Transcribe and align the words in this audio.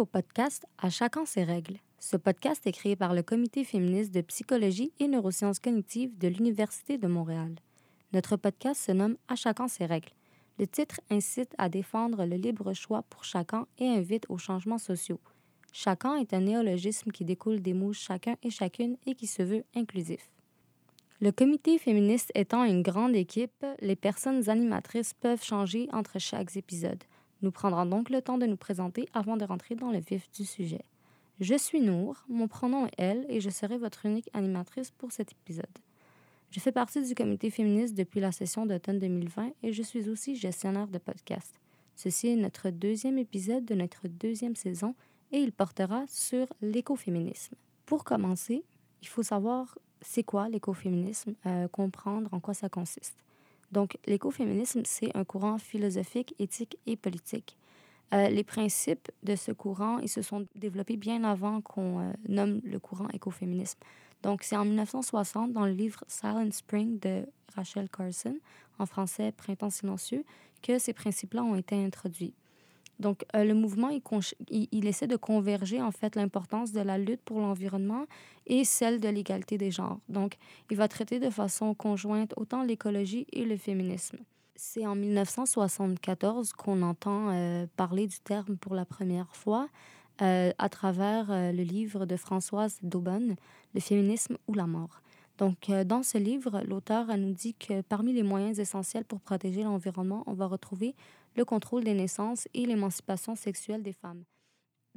Au 0.00 0.06
podcast 0.06 0.64
À 0.78 0.88
chacun 0.88 1.26
ses 1.26 1.44
règles. 1.44 1.76
Ce 1.98 2.16
podcast 2.16 2.66
est 2.66 2.72
créé 2.72 2.96
par 2.96 3.12
le 3.12 3.22
Comité 3.22 3.64
féministe 3.64 4.14
de 4.14 4.22
psychologie 4.22 4.94
et 4.98 5.08
neurosciences 5.08 5.58
cognitives 5.58 6.16
de 6.16 6.26
l'Université 6.26 6.96
de 6.96 7.06
Montréal. 7.06 7.54
Notre 8.14 8.38
podcast 8.38 8.80
se 8.80 8.92
nomme 8.92 9.18
À 9.28 9.36
chacun 9.36 9.68
ses 9.68 9.84
règles. 9.84 10.08
Le 10.58 10.66
titre 10.66 11.02
incite 11.10 11.54
à 11.58 11.68
défendre 11.68 12.24
le 12.24 12.36
libre 12.36 12.72
choix 12.72 13.02
pour 13.10 13.24
chacun 13.24 13.66
et 13.78 13.88
invite 13.88 14.24
aux 14.30 14.38
changements 14.38 14.78
sociaux. 14.78 15.20
Chacun 15.70 16.16
est 16.16 16.32
un 16.32 16.40
néologisme 16.40 17.10
qui 17.10 17.26
découle 17.26 17.60
des 17.60 17.74
mots 17.74 17.92
chacun 17.92 18.36
et 18.42 18.48
chacune 18.48 18.96
et 19.04 19.14
qui 19.14 19.26
se 19.26 19.42
veut 19.42 19.64
inclusif. 19.76 20.30
Le 21.20 21.30
comité 21.30 21.76
féministe 21.76 22.32
étant 22.34 22.64
une 22.64 22.80
grande 22.80 23.14
équipe, 23.14 23.66
les 23.82 23.96
personnes 23.96 24.48
animatrices 24.48 25.12
peuvent 25.12 25.44
changer 25.44 25.90
entre 25.92 26.18
chaque 26.18 26.56
épisode. 26.56 27.04
Nous 27.42 27.50
prendrons 27.50 27.86
donc 27.86 28.10
le 28.10 28.20
temps 28.20 28.38
de 28.38 28.46
nous 28.46 28.56
présenter 28.56 29.08
avant 29.14 29.36
de 29.36 29.44
rentrer 29.44 29.74
dans 29.74 29.90
le 29.90 29.98
vif 29.98 30.30
du 30.32 30.44
sujet. 30.44 30.84
Je 31.40 31.54
suis 31.54 31.80
Nour, 31.80 32.22
mon 32.28 32.48
pronom 32.48 32.86
est 32.86 32.94
elle 32.98 33.26
et 33.28 33.40
je 33.40 33.48
serai 33.48 33.78
votre 33.78 34.04
unique 34.04 34.28
animatrice 34.34 34.90
pour 34.90 35.10
cet 35.10 35.32
épisode. 35.32 35.66
Je 36.50 36.60
fais 36.60 36.72
partie 36.72 37.02
du 37.02 37.14
comité 37.14 37.48
féministe 37.48 37.94
depuis 37.94 38.20
la 38.20 38.32
session 38.32 38.66
d'automne 38.66 38.98
2020 38.98 39.52
et 39.62 39.72
je 39.72 39.82
suis 39.82 40.08
aussi 40.10 40.36
gestionnaire 40.36 40.88
de 40.88 40.98
podcast. 40.98 41.54
Ceci 41.96 42.28
est 42.28 42.36
notre 42.36 42.70
deuxième 42.70 43.18
épisode 43.18 43.64
de 43.64 43.74
notre 43.74 44.08
deuxième 44.08 44.56
saison 44.56 44.94
et 45.32 45.38
il 45.38 45.52
portera 45.52 46.04
sur 46.08 46.46
l'écoféminisme. 46.60 47.54
Pour 47.86 48.04
commencer, 48.04 48.64
il 49.00 49.08
faut 49.08 49.22
savoir 49.22 49.78
c'est 50.02 50.24
quoi 50.24 50.48
l'écoféminisme, 50.48 51.34
euh, 51.46 51.68
comprendre 51.68 52.28
en 52.32 52.40
quoi 52.40 52.54
ça 52.54 52.68
consiste. 52.68 53.16
Donc, 53.72 53.98
l'écoféminisme, 54.06 54.82
c'est 54.84 55.16
un 55.16 55.24
courant 55.24 55.58
philosophique, 55.58 56.34
éthique 56.38 56.78
et 56.86 56.96
politique. 56.96 57.56
Euh, 58.12 58.28
les 58.28 58.42
principes 58.42 59.10
de 59.22 59.36
ce 59.36 59.52
courant, 59.52 59.98
ils 59.98 60.08
se 60.08 60.22
sont 60.22 60.46
développés 60.56 60.96
bien 60.96 61.22
avant 61.22 61.60
qu'on 61.60 62.00
euh, 62.00 62.12
nomme 62.28 62.60
le 62.64 62.80
courant 62.80 63.08
écoféminisme. 63.12 63.78
Donc, 64.22 64.42
c'est 64.42 64.56
en 64.56 64.64
1960, 64.64 65.52
dans 65.52 65.64
le 65.64 65.72
livre 65.72 66.04
Silent 66.08 66.50
Spring 66.50 66.98
de 66.98 67.24
Rachel 67.54 67.88
Carson, 67.88 68.36
en 68.78 68.86
français 68.86 69.32
Printemps 69.32 69.70
silencieux, 69.70 70.24
que 70.62 70.78
ces 70.78 70.92
principes-là 70.92 71.42
ont 71.42 71.56
été 71.56 71.76
introduits. 71.76 72.34
Donc, 73.00 73.24
euh, 73.34 73.44
le 73.44 73.54
mouvement, 73.54 73.88
il, 73.88 74.68
il, 74.70 74.86
essaie 74.86 75.06
de 75.06 75.16
converger, 75.16 75.80
en 75.80 75.90
fait, 75.90 76.16
l'importance 76.16 76.72
de 76.72 76.82
la 76.82 76.98
lutte 76.98 77.22
pour 77.22 77.40
l'environnement 77.40 78.04
et 78.46 78.64
celle 78.64 79.00
de 79.00 79.08
l'égalité 79.08 79.56
des 79.56 79.70
genres. 79.70 79.98
Donc, 80.10 80.36
il 80.70 80.76
va 80.76 80.86
traiter 80.86 81.18
de 81.18 81.30
façon 81.30 81.74
conjointe 81.74 82.34
autant 82.36 82.62
l'écologie 82.62 83.26
et 83.32 83.46
le 83.46 83.56
féminisme. 83.56 84.18
C'est 84.54 84.86
en 84.86 84.94
1974 84.94 86.52
qu'on 86.52 86.82
entend 86.82 87.30
euh, 87.30 87.66
parler 87.76 88.06
du 88.06 88.20
terme 88.20 88.58
pour 88.58 88.74
la 88.74 88.84
première 88.84 89.34
fois 89.34 89.70
euh, 90.20 90.52
à 90.58 90.68
travers 90.68 91.28
le 91.30 91.62
livre 91.62 92.04
de 92.04 92.16
Françoise 92.16 92.78
Daubonne, 92.82 93.36
Le 93.72 93.80
féminisme 93.80 94.36
ou 94.46 94.52
la 94.52 94.66
mort. 94.66 95.00
Donc, 95.38 95.70
dans 95.86 96.02
ce 96.02 96.18
livre, 96.18 96.60
l'auteur 96.68 97.06
nous 97.16 97.32
dit 97.32 97.54
que 97.54 97.80
parmi 97.80 98.12
les 98.12 98.22
moyens 98.22 98.58
essentiels 98.58 99.06
pour 99.06 99.20
protéger 99.20 99.62
l'environnement, 99.62 100.22
on 100.26 100.34
va 100.34 100.46
retrouver 100.46 100.94
le 101.36 101.44
contrôle 101.44 101.84
des 101.84 101.94
naissances 101.94 102.48
et 102.54 102.66
l'émancipation 102.66 103.36
sexuelle 103.36 103.82
des 103.82 103.92
femmes. 103.92 104.24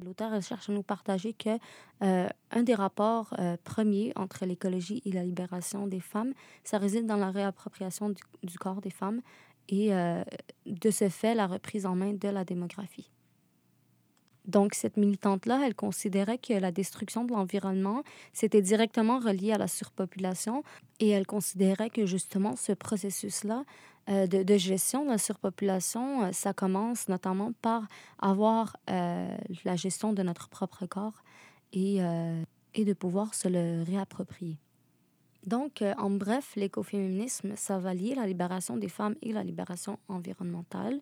L'auteur 0.02 0.42
cherche 0.42 0.70
à 0.70 0.74
nous 0.74 0.82
partager 0.82 1.34
que 1.34 1.58
euh, 2.02 2.28
un 2.52 2.64
des 2.64 2.74
rapports 2.74 3.34
euh, 3.38 3.58
premiers 3.64 4.12
entre 4.16 4.46
l'écologie 4.46 5.02
et 5.06 5.12
la 5.12 5.24
libération 5.24 5.86
des 5.86 6.00
femmes, 6.00 6.34
ça 6.64 6.80
réside 6.80 7.06
dans 7.06 7.18
la 7.18 7.30
réappropriation 7.30 8.10
du, 8.10 8.58
corps 8.58 8.82
des 8.82 8.90
femmes 8.90 9.22
et 9.70 9.94
euh, 9.94 10.24
de 10.66 10.90
ce 10.90 11.10
fait 11.10 11.36
la 11.36 11.46
reprise 11.46 11.86
en 11.86 11.96
main 11.96 12.14
de 12.14 12.28
la 12.28 12.44
démographie. 12.44 13.13
Donc, 14.46 14.74
cette 14.74 14.98
militante-là, 14.98 15.62
elle 15.66 15.76
considérait 15.76 16.38
que 16.38 16.54
la 16.54 16.72
destruction 16.72 17.24
de 17.24 17.32
l'environnement, 17.32 18.04
c'était 18.34 18.62
directement 18.62 19.20
relié 19.20 19.54
à 19.54 19.58
la 19.58 19.68
surpopulation 19.68 20.64
et 21.00 21.10
elle 21.10 21.26
considérait 21.26 21.90
que 21.90 22.06
justement 22.06 22.56
ce 22.56 22.74
processus-là 22.74 23.64
euh, 24.10 24.28
de, 24.28 24.58
gestion 24.58 25.06
de 25.06 25.12
la 25.12 25.18
surpopulation, 25.18 26.26
euh, 26.26 26.32
ça 26.34 26.54
commence 26.54 27.08
notamment 27.08 27.54
par 27.62 27.88
avoir 28.20 28.76
euh, 28.90 29.38
la 29.64 29.78
gestion 29.78 30.12
de 30.12 30.22
notre 30.24 30.50
propre 30.50 30.86
corps 30.86 31.24
et, 31.72 32.02
et 32.76 32.86
de 32.86 32.94
pouvoir 32.94 33.34
se 33.34 33.48
le 33.48 33.82
réapproprier. 33.82 34.60
Donc, 35.48 35.84
en 35.98 36.12
bref, 36.12 36.56
l'écoféminisme, 36.56 37.54
ça 37.56 37.80
va 37.80 37.96
lier 37.96 38.14
la 38.14 38.28
libération 38.28 38.78
des 38.78 38.90
femmes 38.90 39.16
et 39.24 39.34
la 39.34 39.44
libération 39.44 39.98
environnementale. 40.08 41.02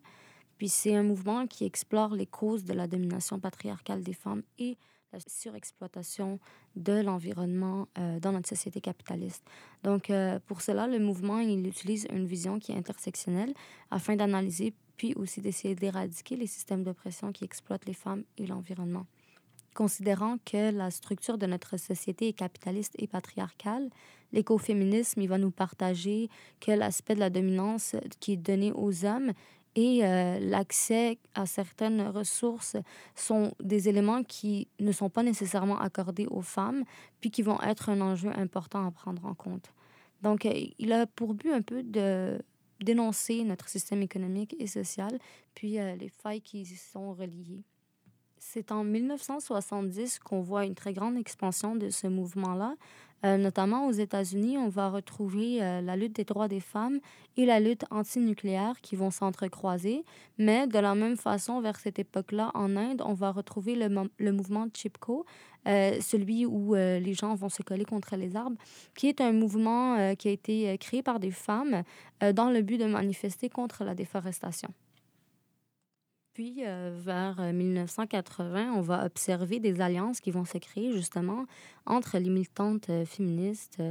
Puis 0.62 0.68
c'est 0.68 0.94
un 0.94 1.02
mouvement 1.02 1.48
qui 1.48 1.64
explore 1.64 2.14
les 2.14 2.26
causes 2.26 2.62
de 2.62 2.72
la 2.72 2.86
domination 2.86 3.40
patriarcale 3.40 4.04
des 4.04 4.12
femmes 4.12 4.44
et 4.60 4.78
la 5.12 5.18
surexploitation 5.26 6.38
de 6.76 6.92
l'environnement 6.92 7.88
euh, 7.98 8.20
dans 8.20 8.30
notre 8.30 8.48
société 8.48 8.80
capitaliste. 8.80 9.42
Donc, 9.82 10.08
euh, 10.08 10.38
pour 10.46 10.60
cela, 10.60 10.86
le 10.86 11.00
mouvement, 11.00 11.40
il 11.40 11.66
utilise 11.66 12.06
une 12.12 12.26
vision 12.26 12.60
qui 12.60 12.70
est 12.70 12.76
intersectionnelle 12.76 13.54
afin 13.90 14.14
d'analyser 14.14 14.72
puis 14.96 15.14
aussi 15.14 15.40
d'essayer 15.40 15.74
d'éradiquer 15.74 16.36
les 16.36 16.46
systèmes 16.46 16.84
d'oppression 16.84 17.32
qui 17.32 17.42
exploitent 17.42 17.86
les 17.86 17.92
femmes 17.92 18.22
et 18.38 18.46
l'environnement. 18.46 19.06
Considérant 19.74 20.36
que 20.44 20.70
la 20.70 20.92
structure 20.92 21.38
de 21.38 21.46
notre 21.46 21.76
société 21.76 22.28
est 22.28 22.34
capitaliste 22.34 22.94
et 22.98 23.08
patriarcale, 23.08 23.90
l'écoféminisme, 24.32 25.26
va 25.26 25.38
nous 25.38 25.50
partager 25.50 26.28
que 26.60 26.70
l'aspect 26.70 27.16
de 27.16 27.20
la 27.20 27.30
dominance 27.30 27.96
qui 28.20 28.34
est 28.34 28.36
donné 28.36 28.70
aux 28.70 29.04
hommes 29.04 29.32
et 29.74 30.04
euh, 30.04 30.38
l'accès 30.38 31.18
à 31.34 31.46
certaines 31.46 32.02
ressources 32.08 32.76
sont 33.14 33.54
des 33.60 33.88
éléments 33.88 34.22
qui 34.22 34.68
ne 34.80 34.92
sont 34.92 35.08
pas 35.08 35.22
nécessairement 35.22 35.78
accordés 35.78 36.26
aux 36.26 36.42
femmes, 36.42 36.84
puis 37.20 37.30
qui 37.30 37.42
vont 37.42 37.60
être 37.62 37.88
un 37.88 38.00
enjeu 38.00 38.30
important 38.36 38.86
à 38.86 38.90
prendre 38.90 39.24
en 39.24 39.34
compte. 39.34 39.72
Donc, 40.20 40.44
euh, 40.44 40.52
il 40.78 40.92
a 40.92 41.06
pour 41.06 41.34
but 41.34 41.52
un 41.52 41.62
peu 41.62 41.82
de 41.82 42.38
dénoncer 42.80 43.44
notre 43.44 43.68
système 43.68 44.02
économique 44.02 44.54
et 44.58 44.66
social, 44.66 45.18
puis 45.54 45.78
euh, 45.78 45.94
les 45.96 46.08
failles 46.08 46.42
qui 46.42 46.62
y 46.62 46.66
sont 46.66 47.14
reliées. 47.14 47.64
C'est 48.44 48.72
en 48.72 48.82
1970 48.82 50.18
qu'on 50.18 50.40
voit 50.40 50.66
une 50.66 50.74
très 50.74 50.92
grande 50.92 51.16
expansion 51.16 51.76
de 51.76 51.90
ce 51.90 52.08
mouvement-là. 52.08 52.74
Euh, 53.24 53.36
notamment 53.38 53.86
aux 53.86 53.92
États-Unis, 53.92 54.58
on 54.58 54.68
va 54.68 54.90
retrouver 54.90 55.62
euh, 55.62 55.80
la 55.80 55.96
lutte 55.96 56.16
des 56.16 56.24
droits 56.24 56.48
des 56.48 56.58
femmes 56.58 56.98
et 57.36 57.46
la 57.46 57.60
lutte 57.60 57.84
antinucléaire 57.92 58.80
qui 58.82 58.96
vont 58.96 59.12
s'entrecroiser. 59.12 60.04
Mais 60.38 60.66
de 60.66 60.78
la 60.80 60.96
même 60.96 61.16
façon, 61.16 61.60
vers 61.60 61.78
cette 61.78 62.00
époque-là, 62.00 62.50
en 62.54 62.76
Inde, 62.76 63.00
on 63.06 63.14
va 63.14 63.30
retrouver 63.30 63.76
le, 63.76 64.32
mouvement 64.32 64.66
Chipko, 64.74 65.24
euh, 65.68 66.00
celui 66.00 66.44
où 66.44 66.74
les 66.74 67.14
gens 67.14 67.36
vont 67.36 67.48
se 67.48 67.62
coller 67.62 67.84
contre 67.84 68.16
les 68.16 68.34
arbres, 68.34 68.58
qui 68.96 69.08
est 69.08 69.20
un 69.20 69.32
mouvement 69.32 70.14
qui 70.16 70.28
a 70.28 70.32
été 70.32 70.76
créé 70.78 71.02
par 71.02 71.20
des 71.20 71.30
femmes 71.30 71.84
dans 72.34 72.50
le 72.50 72.60
but 72.60 72.78
de 72.78 72.86
manifester 72.86 73.48
contre 73.48 73.84
la 73.84 73.94
déforestation. 73.94 74.74
Puis, 76.34 76.64
euh, 76.64 76.96
vers 76.98 77.52
1980, 77.52 78.58
euh, 78.58 78.72
on 78.74 78.80
va 78.80 79.04
observer 79.04 79.60
des 79.60 79.82
alliances 79.82 80.20
qui 80.20 80.30
vont 80.30 80.46
se 80.46 80.56
créer 80.56 80.90
justement 80.92 81.44
entre 81.84 82.16
les 82.16 82.30
militantes 82.30 82.88
euh, 82.88 83.04
féministes, 83.04 83.82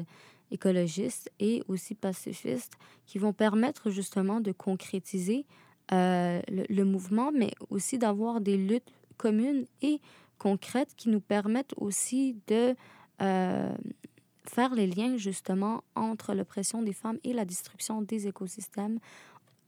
écologistes 0.50 1.32
et 1.40 1.62
aussi 1.68 1.94
pacifistes 1.94 2.74
qui 3.06 3.20
vont 3.20 3.32
permettre 3.32 3.92
justement 3.92 4.42
de 4.42 4.52
concrétiser 4.52 5.46
le, 5.92 6.84
mouvement, 6.84 7.32
mais 7.34 7.52
aussi 7.70 7.98
d'avoir 7.98 8.40
des 8.40 8.58
luttes 8.58 8.92
communes 9.18 9.66
et 9.82 10.00
concrètes 10.38 10.96
qui 10.96 11.10
nous 11.10 11.20
permettent 11.20 11.74
aussi 11.78 12.38
de 12.48 12.76
faire 13.20 14.74
les 14.74 14.88
liens 14.88 15.18
justement 15.18 15.84
entre 15.96 16.34
l'oppression 16.34 16.82
des 16.82 16.94
femmes 16.94 17.20
et 17.24 17.34
la 17.34 17.46
destruction 17.46 18.02
des 18.02 18.28
écosystèmes 18.28 19.00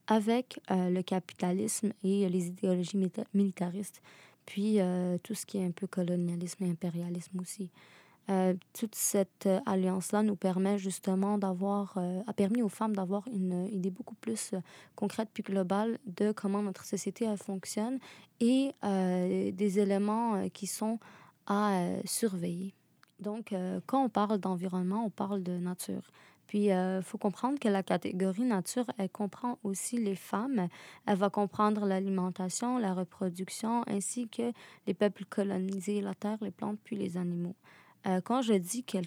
avec 0.07 0.59
euh, 0.71 0.89
le 0.89 1.01
capitalisme 1.01 1.94
et 2.03 2.27
les 2.29 2.47
idéologies 2.47 3.00
militaristes, 3.33 4.01
puis 4.45 4.79
euh, 4.79 5.17
tout 5.23 5.33
ce 5.33 5.45
qui 5.45 5.57
est 5.57 5.65
un 5.65 5.71
peu 5.71 5.88
colonialisme 5.88 6.63
et 6.65 6.69
impérialisme 6.69 7.39
aussi. 7.39 7.69
Euh, 8.29 8.53
toute 8.71 8.95
cette 8.95 9.50
alliance-là 9.65 10.23
nous 10.23 10.38
permet 10.38 10.77
justement 10.77 11.38
d'avoir, 11.38 11.97
a 12.25 12.33
permis 12.33 12.61
aux 12.61 12.69
femmes 12.69 12.95
d'avoir 12.95 13.27
une 13.27 13.67
idée 13.67 13.89
beaucoup 13.89 14.15
plus 14.15 14.53
concrète 14.95 15.27
puis 15.33 15.44
globale 15.44 16.00
de 16.05 16.31
comment 16.31 16.61
notre 16.61 16.85
société 16.85 17.27
fonctionne 17.35 18.00
et 18.39 18.71
des 18.81 19.79
éléments 19.79 20.47
qui 20.50 20.67
sont 20.67 21.00
à 21.47 21.81
surveiller. 22.05 22.73
Donc, 23.19 23.53
quand 23.88 24.05
on 24.05 24.09
parle 24.09 24.38
d'environnement, 24.38 25.03
on 25.05 25.09
parle 25.09 25.44
de 25.44 25.57
nature. 25.57 26.09
Puis, 26.53 26.65
il 26.65 26.71
euh, 26.71 27.01
faut 27.01 27.17
comprendre 27.17 27.57
que 27.57 27.67
la 27.67 27.81
catégorie 27.81 28.44
nature, 28.44 28.85
elle 29.00 29.09
comprend 29.09 29.57
aussi 29.63 29.97
les 29.97 30.13
femmes. 30.13 30.67
Elle 31.07 31.17
va 31.17 31.31
comprendre 31.31 31.88
l'alimentation, 31.88 32.77
la 32.77 32.94
reproduction, 32.94 33.81
ainsi 33.88 34.27
que 34.27 34.51
les 34.85 34.94
peuples 34.94 35.25
colonisés, 35.25 36.00
la 36.00 36.13
terre, 36.13 36.38
les 36.41 36.51
plantes, 36.51 36.77
puis 36.83 36.95
les 36.95 37.17
animaux. 37.17 37.55
Euh, 38.05 38.21
quand 38.21 38.44
je 38.44 38.53
dis 38.53 38.83
que, 38.83 39.00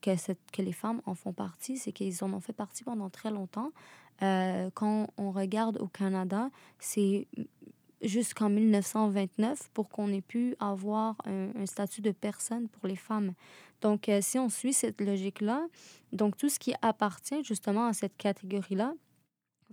que, 0.00 0.62
les 0.62 0.72
femmes 0.72 1.02
en 1.04 1.14
font 1.14 1.34
partie, 1.34 1.76
c'est 1.76 1.92
qu'ils 1.92 2.24
en 2.24 2.32
ont 2.32 2.40
fait 2.40 2.54
partie 2.54 2.84
pendant 2.84 3.10
très 3.10 3.30
longtemps. 3.30 3.70
Euh, 4.22 4.70
quand 4.72 5.08
on 5.18 5.30
regarde 5.30 5.76
au 5.82 5.88
Canada, 5.88 6.48
c'est 6.78 7.28
jusqu'en 8.02 8.48
1929 8.48 9.70
pour 9.74 9.88
qu'on 9.88 10.12
ait 10.12 10.22
pu 10.22 10.54
avoir 10.60 11.16
un, 11.24 11.66
statut 11.66 12.00
de 12.00 12.12
personne 12.12 12.68
pour 12.68 12.86
les 12.86 12.96
femmes. 12.96 13.34
Donc, 13.80 14.08
euh, 14.08 14.20
si 14.20 14.38
on 14.38 14.48
suit 14.48 14.72
cette 14.72 15.00
logique-là, 15.00 15.66
donc 16.12 16.36
tout 16.36 16.48
ce 16.48 16.58
qui 16.58 16.74
appartient 16.82 17.42
justement 17.44 17.86
à 17.86 17.92
cette 17.92 18.16
catégorie-là 18.16 18.94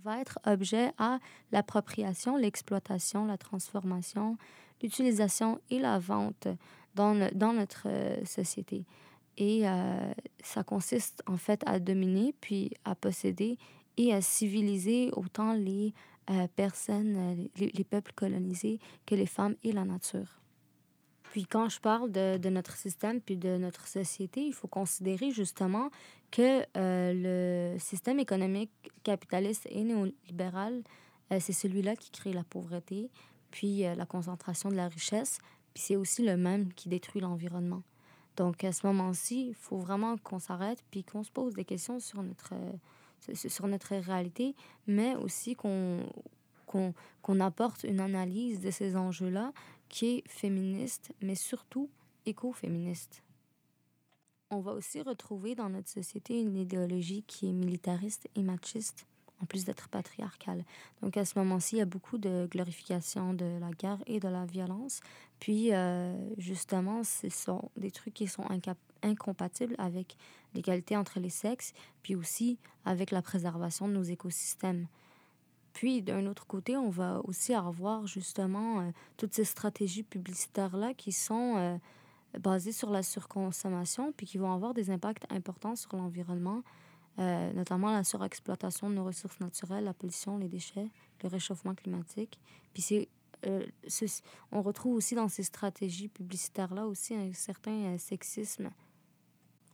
va 0.02 0.20
être 0.20 0.38
objet 0.44 0.92
à 0.98 1.18
l'appropriation, 1.52 2.36
l'exploitation, 2.36 3.26
la 3.26 3.38
transformation, 3.38 4.36
l'utilisation 4.82 5.60
et 5.70 5.78
la 5.78 5.98
vente 5.98 6.48
dans, 6.94 7.30
dans 7.34 7.52
notre 7.52 7.84
euh, 7.86 8.24
société. 8.24 8.84
Et 9.38 9.68
euh, 9.68 10.12
ça 10.42 10.62
consiste 10.62 11.22
en 11.26 11.36
fait 11.36 11.62
à 11.66 11.78
dominer, 11.78 12.34
puis 12.40 12.70
à 12.84 12.94
posséder 12.94 13.58
et 13.96 14.12
à 14.12 14.20
civiliser 14.20 15.10
autant 15.12 15.52
les 15.52 15.92
euh, 16.28 16.48
personnes, 16.56 17.16
euh, 17.16 17.48
les, 17.56 17.70
les, 17.72 17.84
peuples 17.84 18.12
colonisés 18.12 18.80
que 19.06 19.14
les 19.14 19.26
femmes 19.26 19.54
et 19.62 19.70
la 19.70 19.84
nature. 19.84 20.40
Puis 21.22 21.46
quand 21.46 21.68
je 21.68 21.80
parle 21.80 22.10
de, 22.10 22.48
notre 22.48 22.76
système 22.76 23.20
puis 23.20 23.36
de 23.36 23.56
notre 23.58 23.86
société, 23.86 24.44
il 24.44 24.52
faut 24.52 24.66
considérer 24.66 25.30
justement 25.30 25.90
que 26.32 26.64
euh, 26.76 27.74
le 27.74 27.78
système 27.78 28.18
économique 28.18 28.72
capitaliste 29.04 29.68
et 29.70 29.84
néolibéral, 29.84 30.82
c'est 31.30 31.52
celui-là 31.52 31.94
qui 31.94 32.10
crée 32.10 32.32
la 32.32 32.44
pauvreté, 32.44 33.10
puis 33.50 33.80
la 33.80 34.06
concentration 34.06 34.68
de 34.68 34.76
la 34.76 34.88
richesse, 34.88 35.38
puis 35.74 35.82
c'est 35.82 35.96
aussi 35.96 36.24
le 36.24 36.36
même 36.36 36.72
qui 36.72 36.88
détruit 36.88 37.20
l'environnement. 37.20 37.82
Donc 38.36 38.62
à 38.62 38.72
ce 38.72 38.86
moment-ci, 38.86 39.48
il 39.48 39.54
faut 39.54 39.78
vraiment 39.78 40.16
qu'on 40.18 40.38
s'arrête 40.38 40.84
puis 40.90 41.02
qu'on 41.02 41.24
se 41.24 41.30
pose 41.32 41.54
des 41.54 41.64
questions 41.64 41.98
sur 41.98 42.22
notre 42.22 42.54
sur 43.34 43.66
notre 43.66 43.96
réalité, 43.96 44.54
mais 44.86 45.14
aussi 45.16 45.56
qu'on 45.56 46.04
apporte 47.40 47.84
une 47.84 48.00
analyse 48.00 48.60
de 48.60 48.70
ces 48.70 48.96
enjeux-là 48.96 49.52
qui 49.88 50.06
est 50.06 50.28
féministe, 50.28 51.12
mais 51.20 51.34
surtout 51.34 51.90
écoféministe. 52.24 53.22
On 54.50 54.60
va 54.60 54.72
aussi 54.72 55.02
retrouver 55.02 55.54
dans 55.54 55.68
notre 55.68 55.88
société 55.88 56.40
une 56.40 56.56
idéologie 56.56 57.24
qui 57.24 57.48
est 57.48 57.52
militariste 57.52 58.28
et 58.36 58.42
machiste, 58.42 59.06
en 59.42 59.46
plus 59.46 59.64
d'être 59.64 59.88
patriarcale. 59.88 60.64
Donc 61.02 61.16
à 61.16 61.24
ce 61.24 61.38
moment-ci, 61.38 61.76
il 61.76 61.78
y 61.78 61.82
a 61.82 61.86
beaucoup 61.86 62.18
de 62.18 62.48
glorification 62.50 63.34
de 63.34 63.58
la 63.60 63.70
guerre 63.70 64.02
et 64.06 64.20
de 64.20 64.28
la 64.28 64.46
violence. 64.46 65.00
Puis 65.40 65.72
euh, 65.72 66.16
justement, 66.38 67.04
ce 67.04 67.28
sont 67.28 67.70
des 67.76 67.90
trucs 67.90 68.14
qui 68.14 68.26
sont 68.26 68.44
incompatibles 69.02 69.74
avec 69.78 70.16
l'égalité 70.54 70.96
entre 70.96 71.20
les 71.20 71.30
sexes, 71.30 71.72
puis 72.02 72.14
aussi 72.14 72.58
avec 72.84 73.10
la 73.10 73.22
préservation 73.22 73.88
de 73.88 73.92
nos 73.92 74.02
écosystèmes. 74.02 74.86
Puis, 75.76 76.00
d'un 76.00 76.24
autre 76.24 76.46
côté, 76.46 76.74
on 76.78 76.88
va 76.88 77.20
aussi 77.24 77.52
avoir 77.52 78.06
justement 78.06 78.80
euh, 78.80 78.90
toutes 79.18 79.34
ces 79.34 79.44
stratégies 79.44 80.04
publicitaires-là 80.04 80.94
qui 80.94 81.12
sont 81.12 81.56
euh, 81.58 81.76
basées 82.40 82.72
sur 82.72 82.88
la 82.88 83.02
surconsommation, 83.02 84.10
puis 84.16 84.26
qui 84.26 84.38
vont 84.38 84.50
avoir 84.54 84.72
des 84.72 84.88
impacts 84.88 85.30
importants 85.30 85.76
sur 85.76 85.94
l'environnement, 85.94 86.62
euh, 87.18 87.52
notamment 87.52 87.90
la 87.92 88.04
surexploitation 88.04 88.90
de 88.90 88.94
nos 88.94 89.04
ressources 89.04 89.40
naturelles, 89.40 89.84
la 89.84 89.94
pollution, 89.94 90.38
les 90.38 90.48
déchets, 90.48 90.88
le 91.22 91.28
réchauffement 91.28 91.74
climatique. 91.74 92.40
Puis 92.72 92.82
c'est 92.82 93.08
on 94.50 94.60
retrouve 94.60 94.94
aussi 94.94 95.14
dans 95.14 95.28
ces 95.28 95.44
stratégies 95.44 96.08
publicitaires-là 96.08 96.86
aussi 96.86 97.14
un 97.14 97.32
certain 97.32 97.96
sexisme 97.96 98.70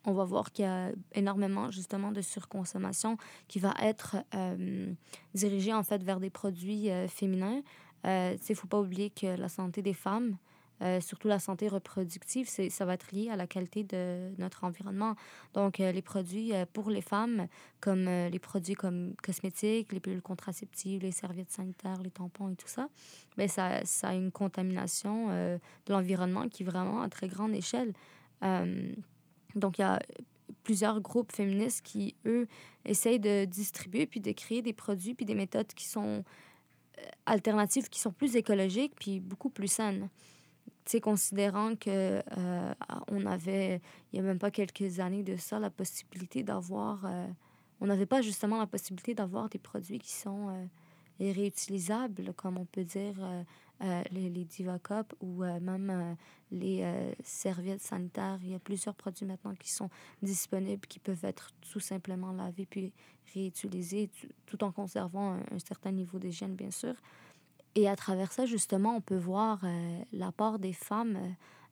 on 0.04 0.12
va 0.12 0.24
voir 0.24 0.52
qu'il 0.52 0.64
y 0.64 0.68
a 0.68 0.90
énormément 1.14 1.70
justement 1.70 2.12
de 2.12 2.20
surconsommation 2.20 3.16
qui 3.48 3.58
va 3.58 3.74
être 3.80 4.16
euh, 4.34 4.92
dirigée 5.34 5.72
en 5.72 5.82
fait 5.82 6.02
vers 6.02 6.20
des 6.20 6.30
produits 6.30 6.90
euh, 6.90 7.08
féminins. 7.08 7.62
Euh, 8.04 8.36
il 8.36 8.52
ne 8.52 8.56
faut 8.56 8.66
pas 8.66 8.80
oublier 8.80 9.10
que 9.10 9.26
la 9.26 9.48
santé 9.48 9.80
des 9.80 9.94
femmes, 9.94 10.36
euh, 10.82 11.00
surtout 11.00 11.28
la 11.28 11.38
santé 11.38 11.68
reproductive, 11.68 12.48
ça 12.48 12.84
va 12.84 12.94
être 12.94 13.12
lié 13.12 13.30
à 13.30 13.36
la 13.36 13.46
qualité 13.46 13.84
de 13.84 14.30
notre 14.38 14.64
environnement. 14.64 15.14
Donc, 15.54 15.78
les 15.78 16.02
produits 16.02 16.52
pour 16.72 16.90
les 16.90 17.00
femmes, 17.00 17.46
comme 17.80 18.04
les 18.04 18.38
produits 18.38 18.74
comme 18.74 19.14
cosmétiques, 19.22 19.92
les 19.92 20.00
pilules 20.00 20.22
contraceptives, 20.22 21.02
les 21.02 21.12
serviettes 21.12 21.50
sanitaires, 21.50 22.02
les 22.02 22.10
tampons 22.10 22.50
et 22.50 22.56
tout 22.56 22.68
ça, 22.68 22.88
ben 23.36 23.48
ça, 23.48 23.84
ça 23.84 24.08
a 24.08 24.14
une 24.14 24.30
contamination 24.30 25.28
de 25.28 25.92
l'environnement 25.92 26.48
qui 26.48 26.62
est 26.62 26.66
vraiment 26.66 27.02
à 27.02 27.08
très 27.08 27.28
grande 27.28 27.54
échelle. 27.54 27.92
Donc, 29.54 29.78
il 29.78 29.82
y 29.82 29.84
a 29.84 30.00
plusieurs 30.62 31.00
groupes 31.00 31.32
féministes 31.32 31.82
qui, 31.84 32.14
eux, 32.26 32.46
essayent 32.84 33.20
de 33.20 33.44
distribuer 33.44 34.06
puis 34.06 34.20
de 34.20 34.32
créer 34.32 34.62
des 34.62 34.72
produits 34.72 35.14
puis 35.14 35.26
des 35.26 35.34
méthodes 35.34 35.72
qui 35.74 35.86
sont 35.86 36.24
euh, 36.98 37.02
alternatives, 37.26 37.88
qui 37.88 38.00
sont 38.00 38.12
plus 38.12 38.36
écologiques 38.36 38.94
puis 38.98 39.20
beaucoup 39.20 39.50
plus 39.50 39.68
saines. 39.68 40.08
Tu 40.84 41.00
considérant 41.00 41.76
que 41.76 42.22
euh, 42.36 42.74
avait, 43.26 43.80
il 44.12 44.16
y 44.16 44.18
a 44.18 44.22
même 44.22 44.38
pas 44.38 44.50
quelques 44.50 45.00
années 45.00 45.22
de 45.22 45.36
ça, 45.36 45.58
la 45.58 45.70
possibilité 45.70 46.42
d'avoir... 46.42 47.04
Euh, 47.04 47.26
on 47.80 47.86
n'avait 47.86 48.06
pas 48.06 48.22
justement 48.22 48.58
la 48.58 48.66
possibilité 48.66 49.14
d'avoir 49.14 49.48
des 49.48 49.58
produits 49.58 49.98
qui 49.98 50.12
sont 50.12 50.68
réutilisables, 51.18 52.32
comme 52.34 52.56
on 52.56 52.64
peut 52.64 52.84
dire 52.84 53.16
euh, 53.82 54.00
les, 54.12 54.30
les 54.30 54.44
Divacop 54.44 55.12
ou 55.20 55.42
euh, 55.42 55.58
même 55.58 55.90
euh, 55.90 56.14
les 56.52 57.14
serviettes 57.24 57.80
sanitaires. 57.80 58.38
Il 58.42 58.50
y 58.50 58.54
a 58.54 58.60
plusieurs 58.60 58.94
produits 58.94 59.26
maintenant 59.26 59.54
qui 59.56 59.72
sont 59.72 59.90
disponibles, 60.22 60.86
qui 60.86 61.00
peuvent 61.00 61.24
être 61.24 61.50
tout 61.72 61.80
simplement 61.80 62.32
lavés 62.32 62.66
puis 62.66 62.92
réutilisés, 63.34 64.08
tout 64.46 64.62
en 64.62 64.70
conservant 64.70 65.32
un, 65.32 65.58
certain 65.58 65.90
niveau 65.90 66.18
d'hygiène, 66.18 66.54
bien 66.54 66.70
sûr. 66.70 66.94
Et 67.74 67.88
à 67.88 67.96
travers 67.96 68.32
ça, 68.32 68.46
justement, 68.46 68.96
on 68.96 69.00
peut 69.00 69.16
voir 69.16 69.64
l'apport 70.12 70.58
des 70.58 70.72
femmes 70.72 71.18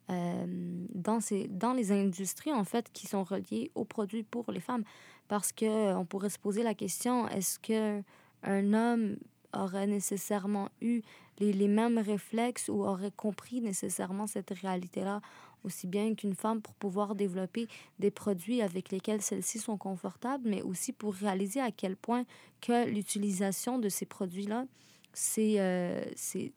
dans, 0.09 1.21
ces, 1.21 1.47
dans 1.49 1.73
les 1.73 1.93
industries, 1.93 2.53
en 2.53 2.65
fait, 2.65 2.91
qui 2.93 3.07
sont 3.07 3.23
reliées 3.23 3.71
aux 3.75 3.85
produits 3.85 4.23
pour 4.23 4.51
les 4.51 4.61
femmes. 4.61 4.85
Parce 5.29 5.53
qu'on 5.53 6.07
pourrait 6.09 6.31
se 6.31 6.39
poser 6.39 6.63
la 6.63 6.75
question, 6.75 7.29
est-ce 7.29 7.59
qu'un 7.59 8.73
homme 8.73 9.17
aurait 9.53 9.87
nécessairement 9.87 10.71
eu 10.81 11.03
les, 11.39 11.53
les, 11.53 11.69
mêmes 11.69 11.99
réflexes 11.99 12.69
ou 12.69 12.85
aurait 12.85 13.11
compris 13.11 13.61
nécessairement 13.61 14.27
cette 14.27 14.51
réalité-là 14.51 15.21
aussi 15.65 15.87
bien 15.87 16.15
qu'une 16.15 16.35
femme 16.35 16.61
pour 16.61 16.75
pouvoir 16.75 17.15
développer 17.15 17.69
des 17.99 18.11
produits 18.11 18.63
avec 18.63 18.91
lesquels 18.91 19.23
celles-ci 19.23 19.59
sont 19.59 19.77
confortables, 19.77 20.49
mais 20.49 20.63
aussi 20.63 20.93
pour 20.93 21.15
réaliser 21.15 21.61
à 21.61 21.71
quel 21.71 21.97
point 21.97 22.25
que 22.61 22.89
l'utilisation 22.89 23.79
de 23.79 23.89
ces 23.89 24.07
produits-là, 24.07 24.65
c'est 25.13 25.57
euh, 25.59 26.05